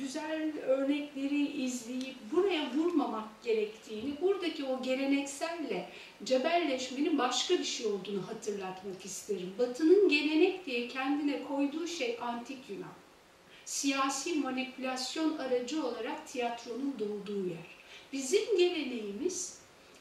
[0.01, 5.89] güzel örnekleri izleyip buraya vurmamak gerektiğini, buradaki o gelenekselle
[6.23, 9.53] cebelleşmenin başka bir şey olduğunu hatırlatmak isterim.
[9.59, 13.06] Batı'nın gelenek diye kendine koyduğu şey antik Yunan.
[13.67, 17.67] Siyasi manipülasyon aracı olarak tiyatronun doğduğu yer.
[18.13, 19.59] Bizim geleneğimiz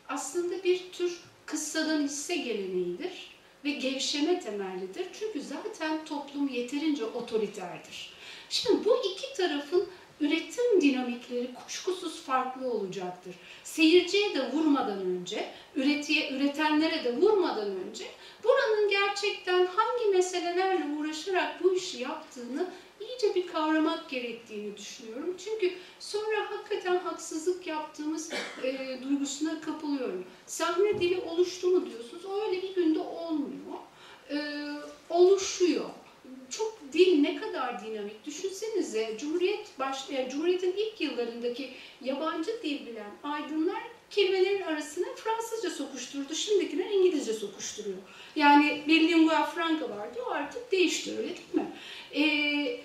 [0.08, 3.30] aslında bir tür kıssadan hisse geleneğidir
[3.64, 5.06] ve gevşeme temellidir.
[5.20, 8.12] Çünkü zaten toplum yeterince otoriterdir.
[8.48, 9.88] Şimdi bu iki tarafın
[10.20, 13.34] üretim dinamikleri kuşkusuz farklı olacaktır.
[13.64, 18.04] Seyirciye de vurmadan önce, üretiye, üretenlere de vurmadan önce
[18.44, 22.70] buranın gerçekten hangi meselelerle uğraşarak bu işi yaptığını
[23.08, 25.36] iyice bir kavramak gerektiğini düşünüyorum.
[25.44, 28.32] Çünkü sonra hakikaten haksızlık yaptığımız
[28.62, 30.24] e, duygusuna kapılıyorum.
[30.46, 33.76] Sahne dili oluştu mu diyorsunuz, o öyle bir günde olmuyor.
[34.30, 34.36] E,
[35.10, 35.90] oluşuyor.
[36.50, 38.26] Çok dil ne kadar dinamik.
[38.26, 46.34] Düşünsenize Cumhuriyet baş, yani Cumhuriyet'in ilk yıllarındaki yabancı dil bilen aydınlar kelimelerin arasına Fransızca sokuşturdu.
[46.34, 47.96] Şimdikiler İngilizce sokuşturuyor.
[48.36, 51.72] Yani bir lingua franca vardı, o artık değişti öyle değil mi?
[52.14, 52.80] Ee,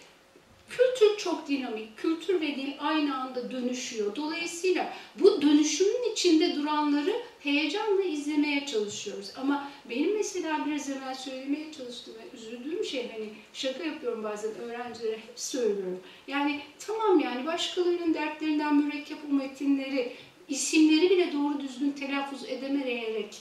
[0.71, 4.15] kültür çok dinamik, kültür ve dil aynı anda dönüşüyor.
[4.15, 9.31] Dolayısıyla bu dönüşümün içinde duranları heyecanla izlemeye çalışıyoruz.
[9.35, 15.15] Ama benim mesela biraz evvel söylemeye çalıştığım ve üzüldüğüm şey hani şaka yapıyorum bazen öğrencilere
[15.17, 15.99] hep söylüyorum.
[16.27, 20.13] Yani tamam yani başkalarının dertlerinden mürekkep o metinleri,
[20.49, 23.35] isimleri bile doğru düzgün telaffuz edemeyerek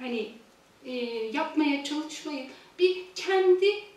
[0.00, 0.30] hani
[0.84, 0.94] e,
[1.32, 2.46] yapmaya çalışmayın.
[2.78, 3.91] Bir kendi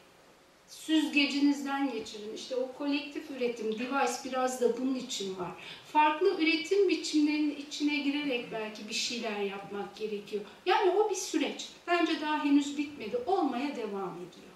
[0.81, 2.33] süzgecinizden geçirin.
[2.33, 5.51] İşte o kolektif üretim, device biraz da bunun için var.
[5.93, 10.43] Farklı üretim biçimlerinin içine girerek belki bir şeyler yapmak gerekiyor.
[10.65, 11.69] Yani o bir süreç.
[11.87, 13.17] Bence daha henüz bitmedi.
[13.25, 14.55] Olmaya devam ediyor.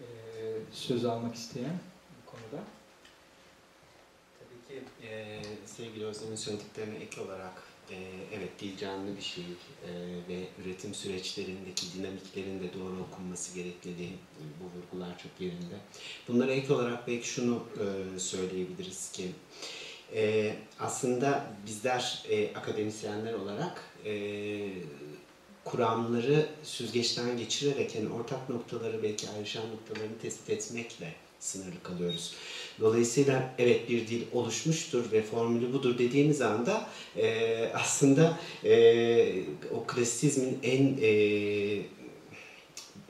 [0.00, 0.04] Ee,
[0.72, 1.78] söz almak isteyen
[2.22, 2.64] bu konuda.
[4.38, 7.96] Tabii ki e, sevgili Özlem'in söylediklerine ek olarak e,
[8.36, 9.90] evet dil canlı bir şey e,
[10.28, 14.12] ve üretim süreçlerindeki dinamiklerin de doğru okunması gerekliliği
[14.60, 15.74] bu vurgular çok yerinde.
[16.28, 19.30] Bunlara ek olarak belki şunu e, söyleyebiliriz ki
[20.78, 22.24] aslında bizler
[22.54, 23.84] akademisyenler olarak
[25.64, 32.34] kuramları süzgeçten geçirerek yani ortak noktaları belki ayrışan noktalarını tespit etmekle sınırlı kalıyoruz.
[32.80, 40.58] Dolayısıyla evet bir dil oluşmuştur ve formülü budur dediğimiz anda e, aslında e, o klasizmin
[40.62, 41.82] en e,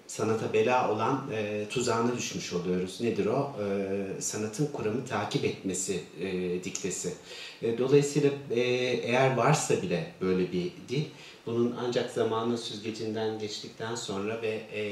[0.07, 3.01] sanata bela olan e, tuzağına düşmüş oluyoruz.
[3.01, 3.53] Nedir o?
[3.64, 7.14] E, sanatın kuramı takip etmesi e, diktesi.
[7.62, 11.05] E, dolayısıyla e, eğer varsa bile böyle bir dil,
[11.47, 14.83] bunun ancak zamanın süzgecinden geçtikten sonra ve e,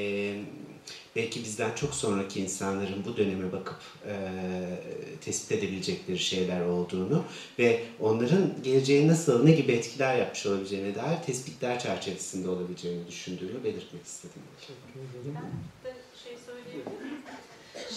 [1.17, 4.15] belki bizden çok sonraki insanların bu döneme bakıp e,
[5.21, 7.25] tespit edebilecekleri şeyler olduğunu
[7.59, 14.05] ve onların geleceğe nasıl, ne gibi etkiler yapmış olabileceğine dair tespitler çerçevesinde olabileceğini düşündüğümü belirtmek
[14.05, 14.43] istedim.
[14.61, 15.39] Teşekkür ederim.
[15.85, 17.23] Ben de şey söyleyebilir miyim?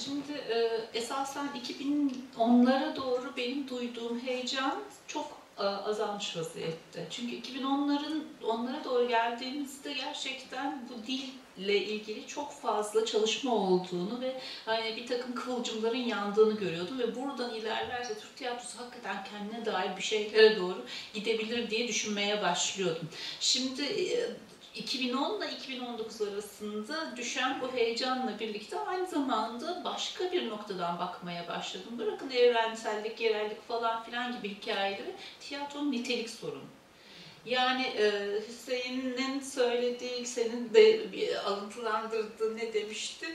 [0.06, 7.08] Şimdi e, esasen 2010'lara doğru benim duyduğum heyecan çok azalmış vaziyette.
[7.10, 14.95] Çünkü 2010'ların onlara doğru geldiğimizde gerçekten bu dille ilgili çok fazla çalışma olduğunu ve hani
[14.95, 20.60] bir takım kıvılcımların yandığını görüyordum ve buradan ilerlerse Türk tiyatrosu hakikaten kendine dair bir şeylere
[20.60, 23.10] doğru gidebilir diye düşünmeye başlıyordum.
[23.39, 24.30] Şimdi e,
[24.76, 31.99] 2010 ile 2019 arasında düşen bu heyecanla birlikte aynı zamanda başka bir noktadan bakmaya başladım.
[31.99, 36.63] Bırakın evrensellik, yerellik falan filan gibi hikayeleri, tiyatronun nitelik sorunu.
[37.46, 38.12] Yani e,
[38.48, 43.26] Hüseyin'in söylediği, senin de bir alıntılandırdığı ne demişti?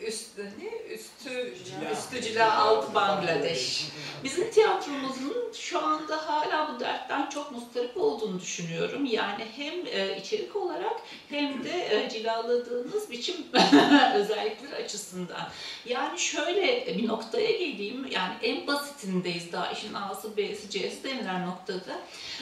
[0.00, 0.94] Üstü ne?
[0.94, 1.54] Üstü,
[1.92, 3.88] üstücüler alt Bangladeş.
[4.24, 9.04] Bizim tiyatromuzun şu anda hala bu dertten çok mustarip olduğunu düşünüyorum.
[9.04, 13.36] Yani hem e, içerik olarak hem de e, cilaladığınız biçim
[14.14, 15.48] özellikleri açısından.
[15.86, 18.06] Yani şöyle bir noktaya geleyim.
[18.10, 21.98] Yani en basitindeyiz daha işin A'sı, B'si, C'si denilen noktada.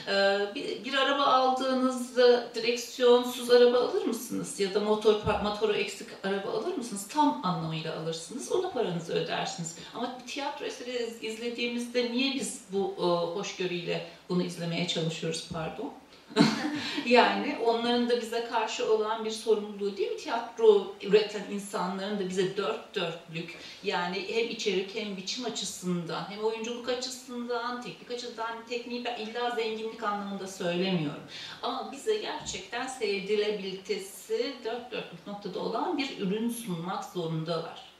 [0.09, 4.61] E, bir, bir araba aldığınızda direksiyonsuz araba alır mısınız?
[4.61, 7.09] Ya da motor motoru eksik araba alır mısınız?
[7.09, 8.53] Tam anlamıyla alırsınız.
[8.53, 9.77] Ona paranızı ödersiniz.
[9.95, 13.03] Ama tiyatro eseri izlediğimizde niye biz bu e,
[13.39, 15.93] hoşgörüyle bunu izlemeye çalışıyoruz pardon?
[17.07, 20.17] yani onların da bize karşı olan bir sorumluluğu değil mi?
[20.17, 26.89] Tiyatro üreten insanların da bize dört dörtlük yani hem içerik hem biçim açısından hem oyunculuk
[26.89, 31.23] açısından, teknik açıdan, tekniği ben illa zenginlik anlamında söylemiyorum.
[31.63, 37.92] Ama bize gerçekten sevdirebilitesi dört dörtlük noktada olan bir ürün sunmak zorundalar.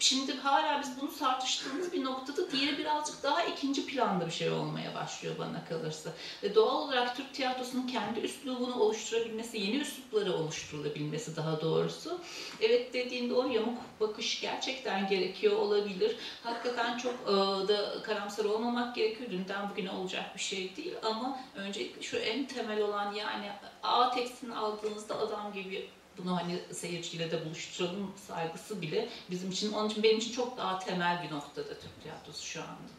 [0.00, 4.94] Şimdi hala biz bunu tartıştığımız bir noktada diğeri birazcık daha ikinci planda bir şey olmaya
[4.94, 6.10] başlıyor bana kalırsa.
[6.42, 12.20] Ve doğal olarak Türk tiyatrosunun kendi üslubunu oluşturabilmesi, yeni üslupları oluşturulabilmesi daha doğrusu.
[12.60, 16.16] Evet dediğinde o yamuk bakış gerçekten gerekiyor olabilir.
[16.42, 17.32] Hakikaten çok e,
[17.68, 19.30] da karamsar olmamak gerekiyor.
[19.30, 23.50] Dünden bugüne olacak bir şey değil ama öncelikle şu en temel olan yani
[23.82, 25.88] A tekstini aldığınızda adam gibi
[26.22, 30.78] bunu hani seyirciyle de buluşturalım saygısı bile bizim için, onun için benim için çok daha
[30.78, 32.92] temel bir noktada Türk tiyatrosu şu anda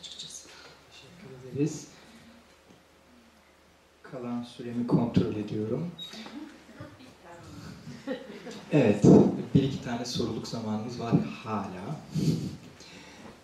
[0.00, 0.48] açıkçası.
[0.92, 1.86] Teşekkür ederiz.
[4.02, 5.90] Kalan süremi kontrol ediyorum.
[8.72, 9.04] Evet,
[9.54, 11.14] bir iki tane soruluk zamanımız var
[11.44, 11.96] hala.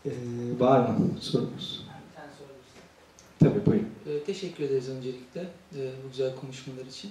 [0.07, 0.11] Ee,
[0.59, 1.87] var mı sorumuz?
[3.39, 3.89] Tabii buyurun.
[4.07, 5.41] Ee, teşekkür ederiz öncelikle
[5.77, 7.11] e, bu güzel konuşmalar için.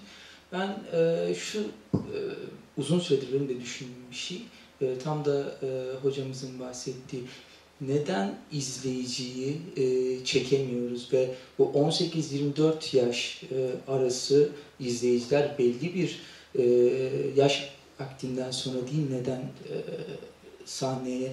[0.52, 1.60] Ben e, şu
[1.94, 2.20] e,
[2.78, 4.42] uzun süredir benim de düşündüğüm bir şey.
[4.82, 5.68] E, tam da e,
[6.02, 7.24] hocamızın bahsettiği
[7.82, 14.50] neden izleyiciyi e, çekemiyoruz ve bu 18-24 yaş e, arası
[14.80, 16.20] izleyiciler belli bir
[16.56, 16.64] e,
[17.36, 19.76] yaş aktinden sonra değil neden e,
[20.66, 21.32] sahneye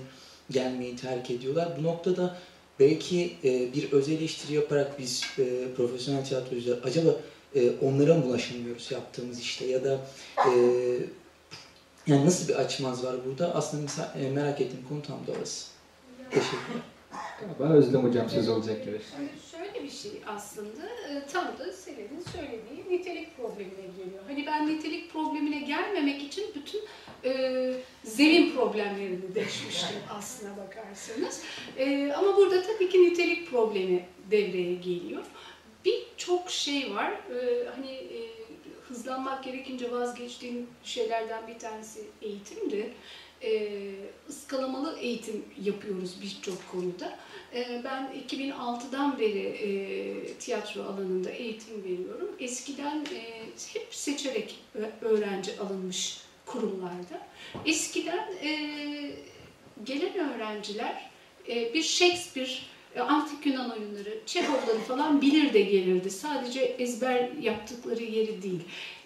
[0.50, 1.68] gelmeyi terk ediyorlar.
[1.78, 2.36] Bu noktada
[2.80, 5.44] belki e, bir öz eleştiri yaparak biz e,
[5.76, 7.16] profesyonel tiyatrocular acaba
[7.54, 10.00] e, onlara mı ulaşamıyoruz yaptığımız işte ya da
[10.36, 10.50] e,
[12.06, 13.54] yani nasıl bir açmaz var burada?
[13.54, 15.66] Aslında mesela, e, merak ettiğim konu tam da orası.
[16.30, 16.82] Teşekkürler.
[17.58, 19.00] Galiba Özlem Hocam söz olacak gibi.
[19.16, 24.22] Şimdi şöyle bir şey aslında e, tam da Selen'in söylediği nitelik problemine geliyor.
[24.28, 26.80] Hani ben nitelik problemine gelmemek için bütün
[27.24, 27.74] e,
[28.04, 31.42] zemin problemlerini deşmiştim aslına bakarsanız.
[31.76, 35.22] E, ama burada tabii ki nitelik problemi devreye geliyor.
[35.84, 37.10] Birçok şey var.
[37.10, 38.18] E, hani e,
[38.88, 42.92] hızlanmak gerekince vazgeçtiğim şeylerden bir tanesi eğitimdi.
[43.42, 43.70] E,
[44.28, 47.18] ıskalamalı eğitim yapıyoruz birçok konuda.
[47.54, 52.30] E, ben 2006'dan beri e, tiyatro alanında eğitim veriyorum.
[52.40, 53.42] Eskiden e,
[53.74, 54.58] hep seçerek
[55.00, 57.26] öğrenci alınmış kurumlarda.
[57.66, 58.50] Eskiden e,
[59.84, 61.10] gelen öğrenciler
[61.48, 62.50] e, bir Shakespeare,
[62.96, 66.10] Antik Yunan oyunları, Çehovları falan bilir de gelirdi.
[66.10, 68.60] Sadece ezber yaptıkları yeri değil.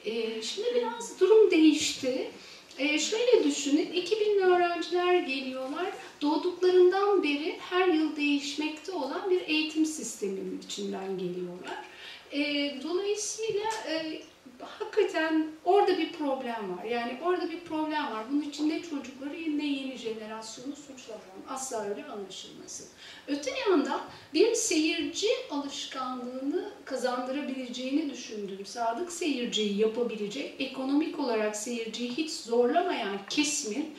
[0.04, 2.30] E, şimdi biraz durum değişti.
[2.78, 5.86] E, şöyle düşünün, 2000 öğrenciler geliyorlar.
[6.22, 11.84] Doğduklarından beri her yıl değişmekte olan bir eğitim sisteminin içinden geliyorlar.
[12.32, 12.40] E,
[12.82, 14.22] dolayısıyla e,
[14.62, 16.84] hakikaten orada bir problem var.
[16.84, 18.24] Yani orada bir problem var.
[18.30, 21.22] Bunun için ne çocukları ne yeni jenerasyonu suçlamam.
[21.48, 22.86] Asla öyle anlaşılmasın.
[23.28, 24.00] Öte yandan
[24.34, 33.94] bir seyirci alışkanlığını kazandırabileceğini düşündüğüm, sadık seyirciyi yapabilecek, ekonomik olarak seyirciyi hiç zorlamayan kesimin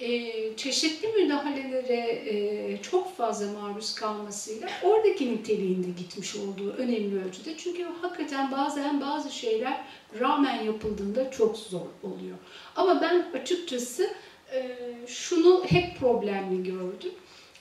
[0.00, 7.56] e, çeşitli müdahalelere e, çok fazla maruz kalmasıyla oradaki niteliğinde gitmiş olduğu önemli ölçüde.
[7.56, 9.84] Çünkü hakikaten bazen bazı şeyler
[10.20, 12.36] rağmen yapıldığında çok zor oluyor.
[12.76, 14.10] Ama ben açıkçası
[14.52, 14.76] e,
[15.06, 17.12] şunu hep problemli gördüm.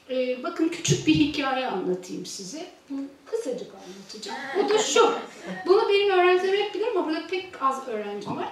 [0.09, 2.65] E, bakın küçük bir hikaye anlatayım size.
[2.89, 4.39] Bunu kısacık anlatacağım.
[4.65, 5.11] O da şu.
[5.65, 8.49] Bunu benim öğrencilerim hep bilir ama burada pek az öğrencim var.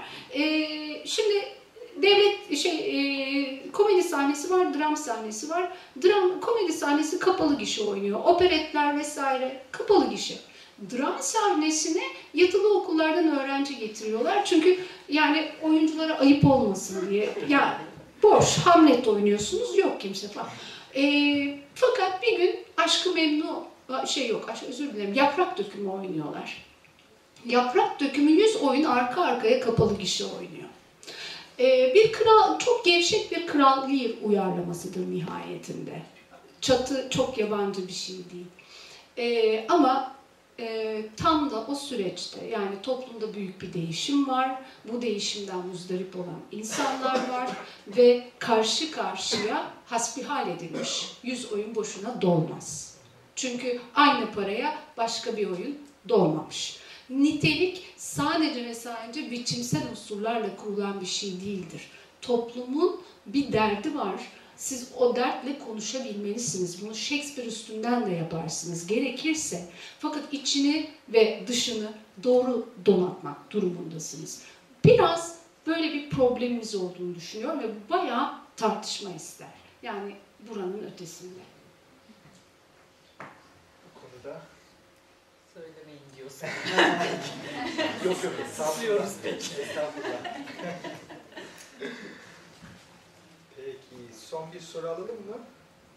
[1.05, 1.45] Şimdi
[2.01, 5.71] devlet şey e, komedi sahnesi var, dram sahnesi var.
[6.03, 8.19] Dram komedi sahnesi kapalı gişe oynuyor.
[8.25, 10.35] Operetler vesaire kapalı gişe.
[10.91, 14.45] Dram sahnesine yatılı okullardan öğrenci getiriyorlar.
[14.45, 14.79] Çünkü
[15.09, 17.29] yani oyunculara ayıp olmasın diye.
[17.49, 17.81] Ya
[18.23, 20.49] boş Hamlet oynuyorsunuz yok kimse falan.
[20.95, 21.03] E,
[21.75, 23.63] fakat bir gün Aşkı Memnu
[24.05, 25.13] şey yok, aşk, özür dilerim.
[25.13, 26.65] Yaprak dökümü oynuyorlar.
[27.45, 30.69] Yaprak dökümü 100 oyun arka arkaya kapalı gişe oynuyor.
[31.63, 36.01] Ee, bir kral, çok gevşek bir kral Lear uyarlamasıdır nihayetinde.
[36.61, 38.45] Çatı çok yabancı bir şey değil.
[39.17, 40.15] Ee, ama
[40.59, 44.61] e, tam da o süreçte yani toplumda büyük bir değişim var.
[44.91, 47.49] Bu değişimden muzdarip olan insanlar var
[47.87, 51.11] ve karşı karşıya hasbihal edilmiş.
[51.23, 52.97] Yüz oyun boşuna dolmaz.
[53.35, 55.77] Çünkü aynı paraya başka bir oyun
[56.09, 56.82] dolmamış.
[57.13, 61.81] Nitelik sadece ve sadece biçimsel unsurlarla kurulan bir şey değildir.
[62.21, 64.15] Toplumun bir derdi var.
[64.57, 66.85] Siz o dertle konuşabilmelisiniz.
[66.85, 69.69] Bunu Shakespeare üstünden de yaparsınız gerekirse.
[69.99, 71.93] Fakat içini ve dışını
[72.23, 74.41] doğru donatmak durumundasınız.
[74.85, 79.47] Biraz böyle bir problemimiz olduğunu düşünüyorum ve bayağı tartışma ister.
[79.83, 80.15] Yani
[80.49, 81.39] buranın ötesinde.
[83.19, 84.41] Bu konuda
[85.53, 86.47] Söylemeyin diyorsun.
[88.05, 89.61] yok yok Susuyoruz peki.
[89.61, 90.23] Estağfurullah.
[93.55, 95.37] Peki son bir soru alalım mı?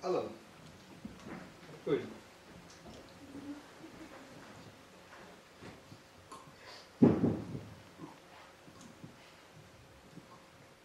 [0.03, 0.33] Alalım.
[1.87, 2.11] Buyurun.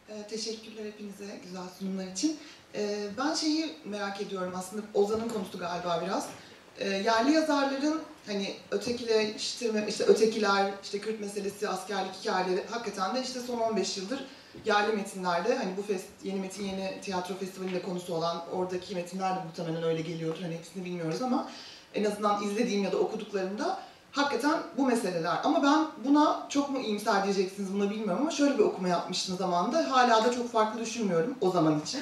[0.10, 2.38] Ee, Teşekkürler hepinize güzel sunumlar için.
[2.76, 6.30] Ee, Ben şeyi merak ediyorum aslında Ozan'ın konusu galiba biraz.
[6.78, 13.40] Ee, Yerli yazarların hani ötekileştirme, işte ötekiler, işte Kürt meselesi, askerlik hikayeleri hakikaten de işte
[13.40, 14.26] son 15 yıldır
[14.66, 19.40] yerli metinlerde hani bu fest, yeni metin yeni tiyatro festivalinde konusu olan oradaki metinler de
[19.44, 20.42] muhtemelen öyle geliyordur.
[20.42, 21.50] Hani hepsini bilmiyoruz ama
[21.94, 23.80] en azından izlediğim ya da okuduklarımda
[24.12, 25.38] hakikaten bu meseleler.
[25.44, 29.92] Ama ben buna çok mu iyimser diyeceksiniz bunu bilmiyorum ama şöyle bir okuma yapmıştım zamanında.
[29.92, 32.02] Hala da çok farklı düşünmüyorum o zaman için.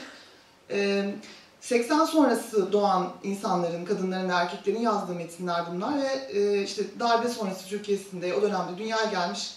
[0.71, 1.15] Ee,
[1.61, 7.67] 80 sonrası doğan insanların, kadınların ve erkeklerin yazdığı metinler bunlar ve e, işte darbe sonrası
[7.67, 9.55] Türkiye'sinde o dönemde dünyaya gelmiş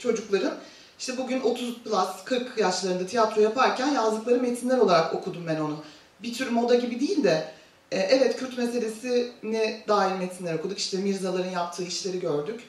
[0.00, 0.54] çocukların
[0.98, 5.76] işte bugün 30 plus 40 yaşlarında tiyatro yaparken yazdıkları metinler olarak okudum ben onu.
[6.22, 7.52] Bir tür moda gibi değil de
[7.92, 10.78] e, evet Kürt meselesine dair metinler okuduk.
[10.78, 12.60] İşte Mirzaların yaptığı işleri gördük.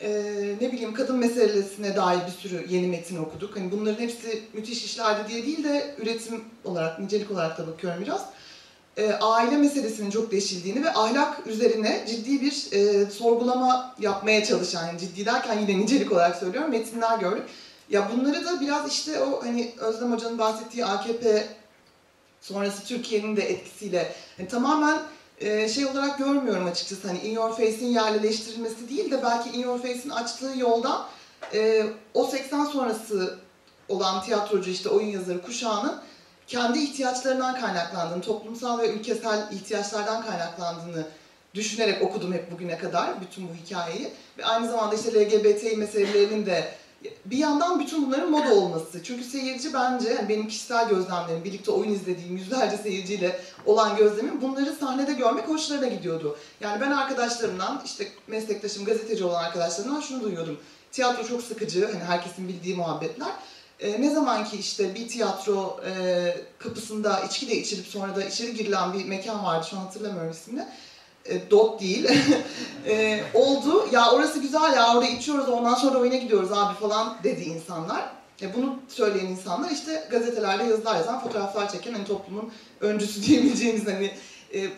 [0.00, 0.10] E,
[0.60, 3.56] ne bileyim kadın meselesine dair bir sürü yeni metin okuduk.
[3.56, 8.26] Hani bunların hepsi müthiş işlerdi diye değil de üretim olarak, nicelik olarak da bakıyorum biraz.
[8.96, 14.98] E, aile meselesinin çok deşildiğini ve ahlak üzerine ciddi bir e, sorgulama yapmaya çalışan, yani
[14.98, 17.44] ciddi derken yine nicelik olarak söylüyorum, metinler gördük.
[17.90, 21.46] Ya bunları da biraz işte o hani Özlem Hoca'nın bahsettiği AKP
[22.40, 24.98] sonrası Türkiye'nin de etkisiyle hani tamamen
[25.40, 27.08] e, şey olarak görmüyorum açıkçası.
[27.08, 31.06] Hani In Your Face'in yerleştirilmesi değil de belki In Your Face'in açtığı yoldan
[31.54, 33.38] e, o 80 sonrası
[33.88, 36.02] olan tiyatrocu işte oyun yazarı kuşağının
[36.46, 41.06] kendi ihtiyaçlarından kaynaklandığını, toplumsal ve ülkesel ihtiyaçlardan kaynaklandığını
[41.54, 44.12] düşünerek okudum hep bugüne kadar bütün bu hikayeyi.
[44.38, 46.68] Ve aynı zamanda işte LGBT meselelerinin de
[47.24, 49.02] bir yandan bütün bunların moda olması.
[49.04, 54.72] Çünkü seyirci bence yani benim kişisel gözlemlerim, birlikte oyun izlediğim yüzlerce seyirciyle olan gözlemim bunları
[54.72, 56.38] sahnede görmek hoşlarına gidiyordu.
[56.60, 60.58] Yani ben arkadaşlarımdan, işte meslektaşım, gazeteci olan arkadaşlarımdan şunu duyuyordum.
[60.92, 63.32] Tiyatro çok sıkıcı, hani herkesin bildiği muhabbetler.
[63.80, 65.92] E, ne zaman ki işte bir tiyatro e,
[66.58, 70.66] kapısında içki de içilip sonra da içeri girilen bir mekan vardı, şu an hatırlamıyorum ismini.
[71.28, 72.08] E, dot değil.
[72.86, 73.88] e, oldu.
[73.92, 78.10] Ya orası güzel ya orada içiyoruz ondan sonra oyuna gidiyoruz abi falan dedi insanlar.
[78.42, 84.10] E, bunu söyleyen insanlar işte gazetelerde yazılar yazan, fotoğraflar çeken hani toplumun öncüsü diyebileceğimiz hani
[84.54, 84.68] e,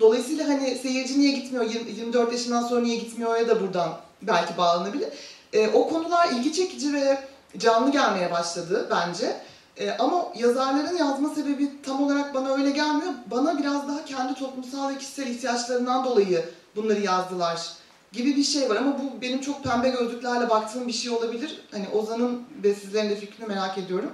[0.00, 4.56] dolayısıyla hani seyirci niye gitmiyor, 20, 24 yaşından sonra niye gitmiyor ya da buradan belki
[4.56, 5.08] bağlanabilir.
[5.52, 7.18] E, o konular ilgi çekici ve
[7.58, 9.36] canlı gelmeye başladı bence.
[9.76, 13.12] E, ama yazarların yazma sebebi tam olarak bana öyle gelmiyor.
[13.30, 16.44] Bana biraz daha kendi toplumsal ve kişisel ihtiyaçlarından dolayı
[16.76, 17.72] bunları yazdılar
[18.12, 18.76] gibi bir şey var.
[18.76, 21.60] Ama bu benim çok pembe gözlüklerle baktığım bir şey olabilir.
[21.70, 24.12] Hani Ozan'ın ve sizlerin de fikrini merak ediyorum.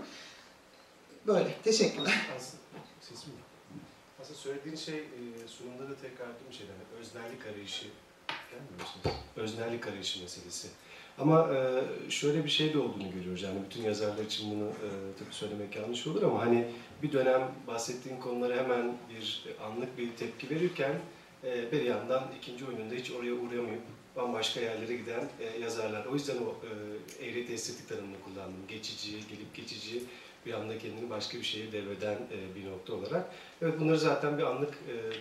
[1.26, 1.54] Böyle.
[1.64, 2.28] Teşekkürler.
[2.36, 2.62] Aslında,
[3.00, 3.32] sesim.
[4.22, 6.66] Aslında söylediğin şey e, sunumda da tekrar ettiğim şey.
[6.66, 7.86] Yani öznerlik arayışı.
[8.28, 9.16] Gelmiyor musunuz?
[9.36, 10.68] Öznerlik arayışı meselesi.
[11.20, 13.42] Ama e, şöyle bir şey de olduğunu görüyoruz.
[13.42, 14.88] Yani bütün yazarlar için bunu e,
[15.18, 16.64] tabii söylemek yanlış olur ama hani
[17.02, 20.94] bir dönem bahsettiğin konulara hemen bir anlık bir tepki verirken
[21.44, 23.82] e, bir yandan ikinci oyununda hiç oraya uğrayamayıp
[24.16, 25.28] bambaşka yerlere giden
[25.62, 26.06] yazarlar.
[26.06, 26.54] O yüzden o
[27.24, 28.66] eğreti estetik tanımını kullandım.
[28.68, 30.02] Geçici, gelip geçici
[30.46, 32.18] bir anda kendini başka bir şeye devreden
[32.54, 33.30] bir nokta olarak.
[33.62, 34.74] Evet bunları zaten bir anlık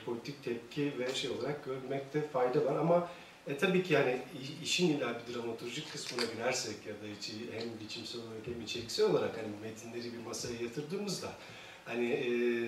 [0.05, 3.09] politik tepki ve şey olarak görmekte fayda var ama
[3.47, 4.21] e, tabii ki yani
[4.63, 9.37] işin illa bir dramaturjik kısmına girersek ya da içi, hem biçimsel olarak hem içeriksel olarak
[9.37, 11.27] hani metinleri bir masaya yatırdığımızda
[11.85, 12.27] hani e,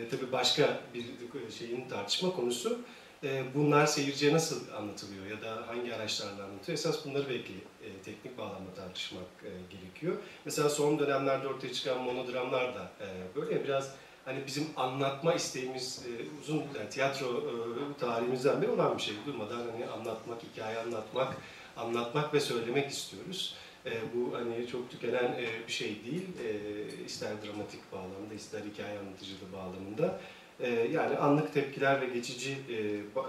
[0.10, 2.80] tabii başka bir şeyin tartışma konusu
[3.24, 6.78] e, bunlar seyirciye nasıl anlatılıyor ya da hangi araçlarla anlatılıyor?
[6.80, 7.54] Esas bunları belki
[7.84, 10.16] e, teknik bağlamda tartışmak e, gerekiyor.
[10.46, 13.96] Mesela son dönemlerde ortaya çıkan monodramlar da e, böyle biraz
[14.30, 16.12] hani bizim anlatma isteğimiz e,
[16.42, 19.16] uzun yani tiyatro e, tarihimizden beri olan bir şey.
[19.26, 21.38] Durmadan hani anlatmak, hikaye anlatmak,
[21.78, 23.56] anlatmak ve söylemek istiyoruz.
[23.86, 26.28] E, bu hani çok tükenen e, bir şey değil.
[26.46, 30.20] E, ister dramatik bağlamda, ister hikaye anlatıcılığı bağlamında.
[30.60, 32.58] E, yani anlık tepkiler ve geçici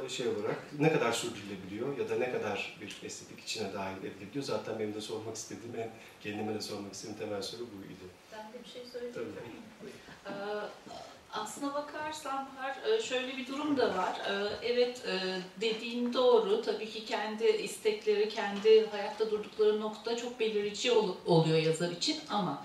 [0.04, 4.44] e, şey olarak ne kadar sürdürülebiliyor ya da ne kadar bir estetik içine dahil edilebiliyor.
[4.44, 5.90] Zaten benim de sormak istediğim, en
[6.20, 8.04] kendime de sormak istediğim temel soru buydu.
[8.32, 9.14] Ben de bir şey söyleyeyim.
[9.14, 9.69] Tabii.
[10.30, 10.60] Ee,
[11.32, 14.20] Aslına bakarsan her e, şöyle bir durum da var.
[14.30, 15.12] Ee, Evet e,
[15.60, 16.62] dediğin doğru.
[16.62, 22.62] Tabii ki kendi istekleri, kendi hayatta durdukları nokta çok belirici ol- oluyor yazar için ama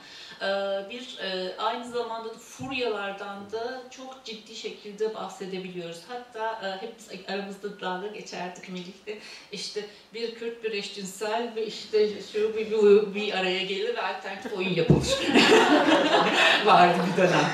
[0.90, 6.00] bir e, aynı zamanda da furyalardan da çok ciddi şekilde bahsedebiliyoruz.
[6.08, 9.20] Hatta e, hep biz aramızda dalga geçerdik Melih'le.
[9.52, 14.54] İşte bir Kürt bir eşcinsel ve işte şu bir, bir, bir araya gelir ve alternatif
[14.54, 15.08] oyun yapılır.
[16.66, 17.52] Vardı bir dönem.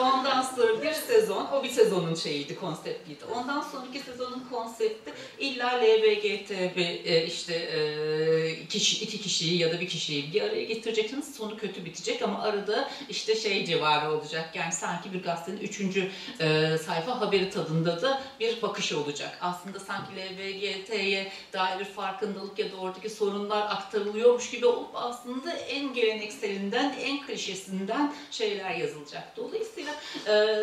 [0.00, 3.24] Ondan sonra bir sezon, o bir sezonun şeyiydi, konseptiydi.
[3.34, 9.80] Ondan sonraki sezonun konsepti illa LBGT bir e, işte e, kişi, iki kişiyi ya da
[9.80, 11.34] bir kişiyi bir araya getireceksiniz.
[11.34, 14.56] Sonu kötü bitecek ama arada işte şey civarı olacak.
[14.56, 16.10] Yani sanki bir gazetenin üçüncü
[16.40, 19.38] e, sayfa haberi tadında da bir bakış olacak.
[19.40, 25.94] Aslında sanki LBGT'ye dair bir farkındalık ya da oradaki sorunlar aktarılıyormuş gibi olup aslında en
[25.94, 29.36] gelenekselinden, en klişesinden şeyler yazılacak.
[29.36, 29.92] Dolayısıyla
[30.26, 30.56] e,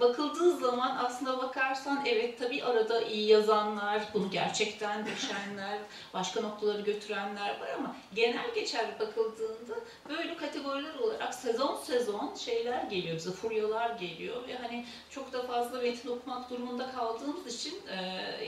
[0.00, 5.78] bakıldığı zaman aslında bakarsan evet tabii arada iyi yazanlar, bunu gerçekten düşenler,
[6.14, 9.74] başka noktaları götürenler var ama genel geçer bakıldığında
[10.08, 15.82] böyle kategoriler olarak sezon sezon şeyler geliyor bize, furyalar geliyor ve hani çok da fazla
[15.82, 17.96] metin okumak durumunda kaldığımız için e,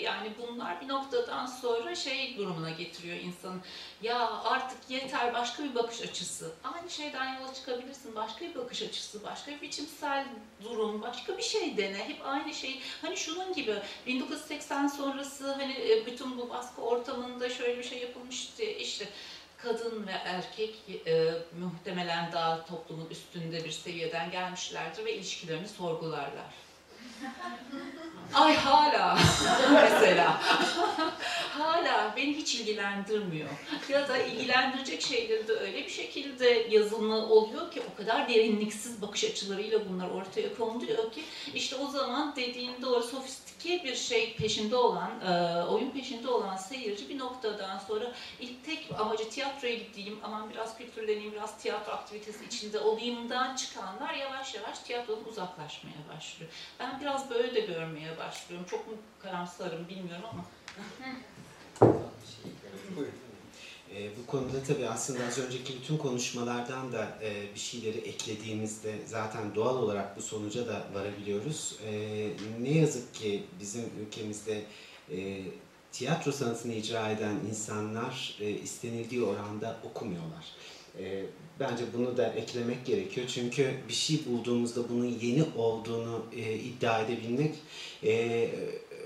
[0.03, 3.61] yani bunlar bir noktadan sonra şey durumuna getiriyor insanı.
[4.03, 6.53] Ya artık yeter başka bir bakış açısı.
[6.75, 8.15] Aynı şeyden yola çıkabilirsin.
[8.15, 10.27] Başka bir bakış açısı, başka bir biçimsel
[10.65, 12.09] durum, başka bir şey dene.
[12.09, 12.81] Hep aynı şey.
[13.03, 13.75] Hani şunun gibi
[14.07, 18.63] 1980 sonrası hani e, bütün bu baskı ortamında şöyle bir şey yapılmıştı.
[18.63, 19.09] İşte
[19.63, 20.75] kadın ve erkek
[21.07, 26.45] e, muhtemelen daha toplumun üstünde bir seviyeden gelmişlerdir ve ilişkilerini sorgularlar.
[28.35, 29.19] Ay hala
[29.73, 30.41] mesela
[31.59, 33.49] hala beni hiç ilgilendirmiyor.
[33.89, 39.25] Ya da ilgilendirecek şeyleri de öyle bir şekilde yazımı oluyor ki o kadar derinliksiz bakış
[39.25, 41.25] açılarıyla bunlar ortaya konuluyor ki
[41.55, 47.09] işte o zaman dediğin doğru sofistike bir şey peşinde olan, e, oyun peşinde olan seyirci
[47.09, 52.79] bir noktadan sonra ilk tek amacı tiyatroya gideyim, aman biraz kültürleneyim, biraz tiyatro aktivitesi içinde
[52.79, 56.53] olayımdan çıkanlar yavaş yavaş tiyatrodan uzaklaşmaya başlıyor.
[56.81, 58.67] Ben biraz böyle de görmeye başlıyorum.
[58.71, 60.45] Çok mu karamsarım bilmiyorum ama.
[63.97, 69.55] E, bu konuda tabii aslında az önceki bütün konuşmalardan da e, bir şeyleri eklediğimizde zaten
[69.55, 71.79] doğal olarak bu sonuca da varabiliyoruz.
[71.87, 71.93] E,
[72.61, 74.63] ne yazık ki bizim ülkemizde
[75.11, 75.43] e,
[75.93, 80.45] tiyatro sanatını icra eden insanlar e, istenildiği oranda okumuyorlar.
[80.99, 81.25] E,
[81.61, 87.55] bence bunu da eklemek gerekiyor çünkü bir şey bulduğumuzda bunun yeni olduğunu e, iddia edebilmek
[88.05, 88.47] e,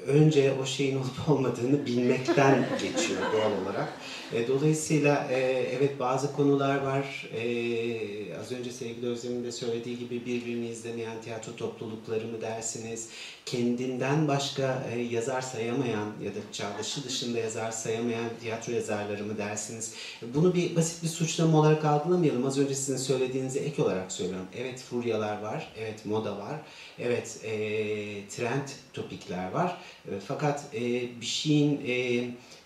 [0.06, 3.88] önce o şeyin olup olmadığını bilmekten geçiyor doğal olarak.
[4.34, 5.36] E, dolayısıyla e,
[5.78, 7.30] evet bazı konular var.
[7.36, 13.08] E, az önce sevgili Özlem'in de söylediği gibi birbirini izlemeyen tiyatro toplulukları mı dersiniz?
[13.46, 19.94] Kendinden başka yazar sayamayan ya da çağdaşı dışında yazar sayamayan tiyatro yazarları mı dersiniz?
[20.22, 22.46] Bunu bir basit bir suçlama olarak algılamayalım.
[22.46, 24.46] Az önce sizin söylediğinize ek olarak söylüyorum.
[24.58, 26.60] Evet furyalar var, evet moda var,
[26.98, 27.40] evet
[28.36, 29.76] trend topikler var.
[30.26, 30.72] Fakat
[31.20, 31.80] bir şeyin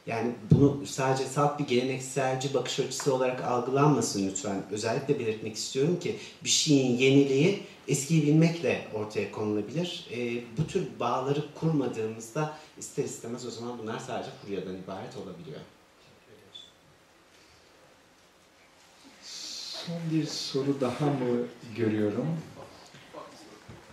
[0.09, 4.62] yani bunu sadece salt bir gelenekselci bakış açısı olarak algılanmasın lütfen.
[4.70, 10.06] Özellikle belirtmek istiyorum ki bir şeyin yeniliği eskiyi bilmekle ortaya konulabilir.
[10.12, 15.60] E, bu tür bağları kurmadığımızda ister istemez o zaman bunlar sadece furyadan ibaret olabiliyor.
[19.22, 22.26] Son bir soru daha mı görüyorum?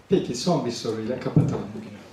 [0.09, 2.04] Peki son bir soruyla kapatalım bugünü.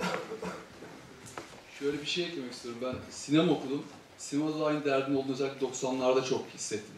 [1.83, 2.81] Şöyle bir şey eklemek istiyorum.
[2.83, 3.83] Ben sinema okudum.
[4.17, 6.95] Sinemada da aynı derdim olduğunu özellikle 90'larda çok hissettim.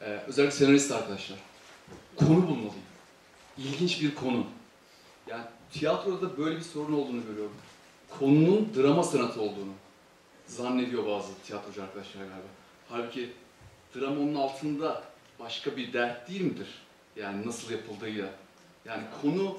[0.00, 1.38] Ee, özellikle senarist arkadaşlar.
[2.16, 2.74] Konu bulmalıyım.
[3.58, 4.46] İlginç bir konu.
[5.26, 7.54] Yani tiyatroda da böyle bir sorun olduğunu görüyorum.
[8.18, 9.72] Konunun drama sanatı olduğunu
[10.46, 12.36] zannediyor bazı tiyatrocu arkadaşlar galiba.
[12.88, 13.32] Halbuki
[13.94, 15.02] drama onun altında
[15.38, 16.68] başka bir dert değil midir?
[17.16, 18.26] Yani nasıl yapıldığıyla.
[18.84, 19.58] Yani konu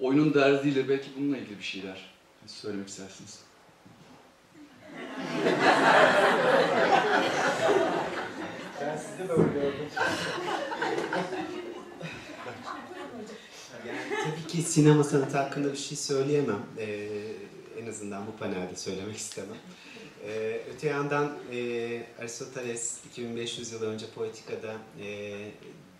[0.00, 2.10] oyunun derdiyle belki bununla ilgili bir şeyler
[2.46, 3.48] söylemek istersiniz.
[8.80, 9.88] Ben sizi böyle gördüm.
[13.86, 16.62] Yani tabii ki sinema sanatı hakkında bir şey söyleyemem.
[16.78, 17.08] Ee,
[17.82, 19.56] en azından bu panelde söylemek istemem.
[20.26, 25.34] Ee, öte yandan e, Aristoteles 2500 yıl önce Poetika'da e,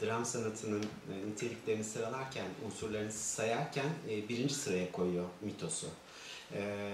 [0.02, 5.86] dram sanatının e, niteliklerini sıralarken, unsurlarını sayarken e, birinci sıraya koyuyor mitosu.
[6.54, 6.88] Ee,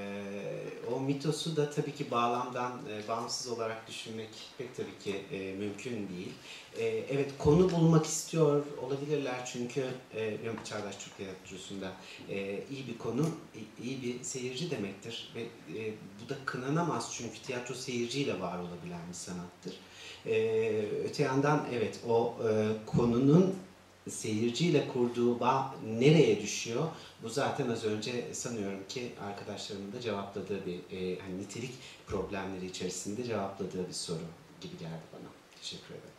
[0.93, 4.29] o mitosu da tabii ki bağlamdan e, bağımsız olarak düşünmek
[4.59, 6.33] pek tabii ki e, mümkün değil.
[6.79, 11.93] E, evet konu bulmak istiyor olabilirler çünkü e, Çağdaş Türk Tiyatrosu'nda
[12.29, 13.27] e, iyi bir konu
[13.83, 15.43] iyi bir seyirci demektir ve
[15.79, 15.93] e,
[16.25, 19.75] bu da kınanamaz çünkü tiyatro seyirciyle var olabilen bir sanattır.
[20.27, 23.55] E, öte yandan evet o e, konunun
[24.11, 26.89] seyirciyle kurduğu bağ nereye düşüyor?
[27.23, 31.73] Bu zaten az önce sanıyorum ki arkadaşlarımın da cevapladığı bir e, hani nitelik
[32.07, 34.19] problemleri içerisinde cevapladığı bir soru
[34.61, 35.29] gibi geldi bana.
[35.61, 36.14] Teşekkür ederim.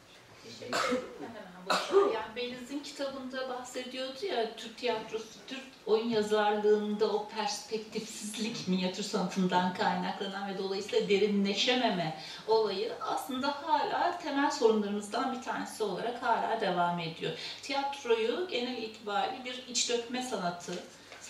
[2.13, 10.49] Yani Beliz'in kitabında bahsediyordu ya Türk tiyatrosu, Türk oyun yazarlığında o perspektifsizlik minyatür sanatından kaynaklanan
[10.49, 12.17] ve dolayısıyla derinleşememe
[12.47, 17.31] olayı aslında hala temel sorunlarımızdan bir tanesi olarak hala devam ediyor.
[17.61, 20.73] Tiyatroyu genel itibariyle bir iç dökme sanatı,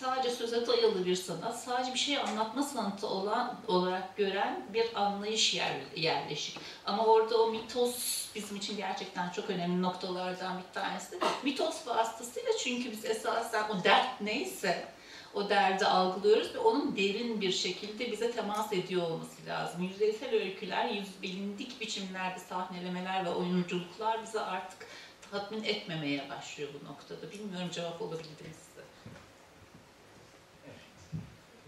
[0.00, 5.54] sadece söze dayalı bir sanat, sadece bir şey anlatma sanatı olan olarak gören bir anlayış
[5.54, 6.58] yer, yerleşik.
[6.86, 11.18] Ama orada o mitos bizim için gerçekten çok önemli noktalardan bir tanesi.
[11.42, 14.88] Mitos vasıtasıyla çünkü biz esasen o dert neyse
[15.34, 19.82] o derdi algılıyoruz ve onun derin bir şekilde bize temas ediyor olması lazım.
[19.82, 24.86] Yüzeysel öyküler, yüz bilindik biçimlerde sahnelemeler ve oyunculuklar bize artık
[25.30, 27.32] tatmin etmemeye başlıyor bu noktada.
[27.32, 28.76] Bilmiyorum cevap olabildi mi size?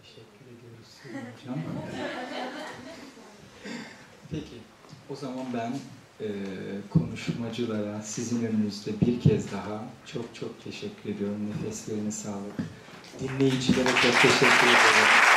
[0.03, 0.98] Teşekkür ediyoruz Sayın Hocam.
[4.31, 4.57] Peki,
[5.11, 5.73] o zaman ben
[6.21, 6.29] e,
[6.91, 11.51] konuşmacılara sizin önünüzde bir kez daha çok çok teşekkür ediyorum.
[11.51, 12.55] Nefeslerine sağlık.
[13.21, 15.28] Dinleyicilere çok teşekkür ederim.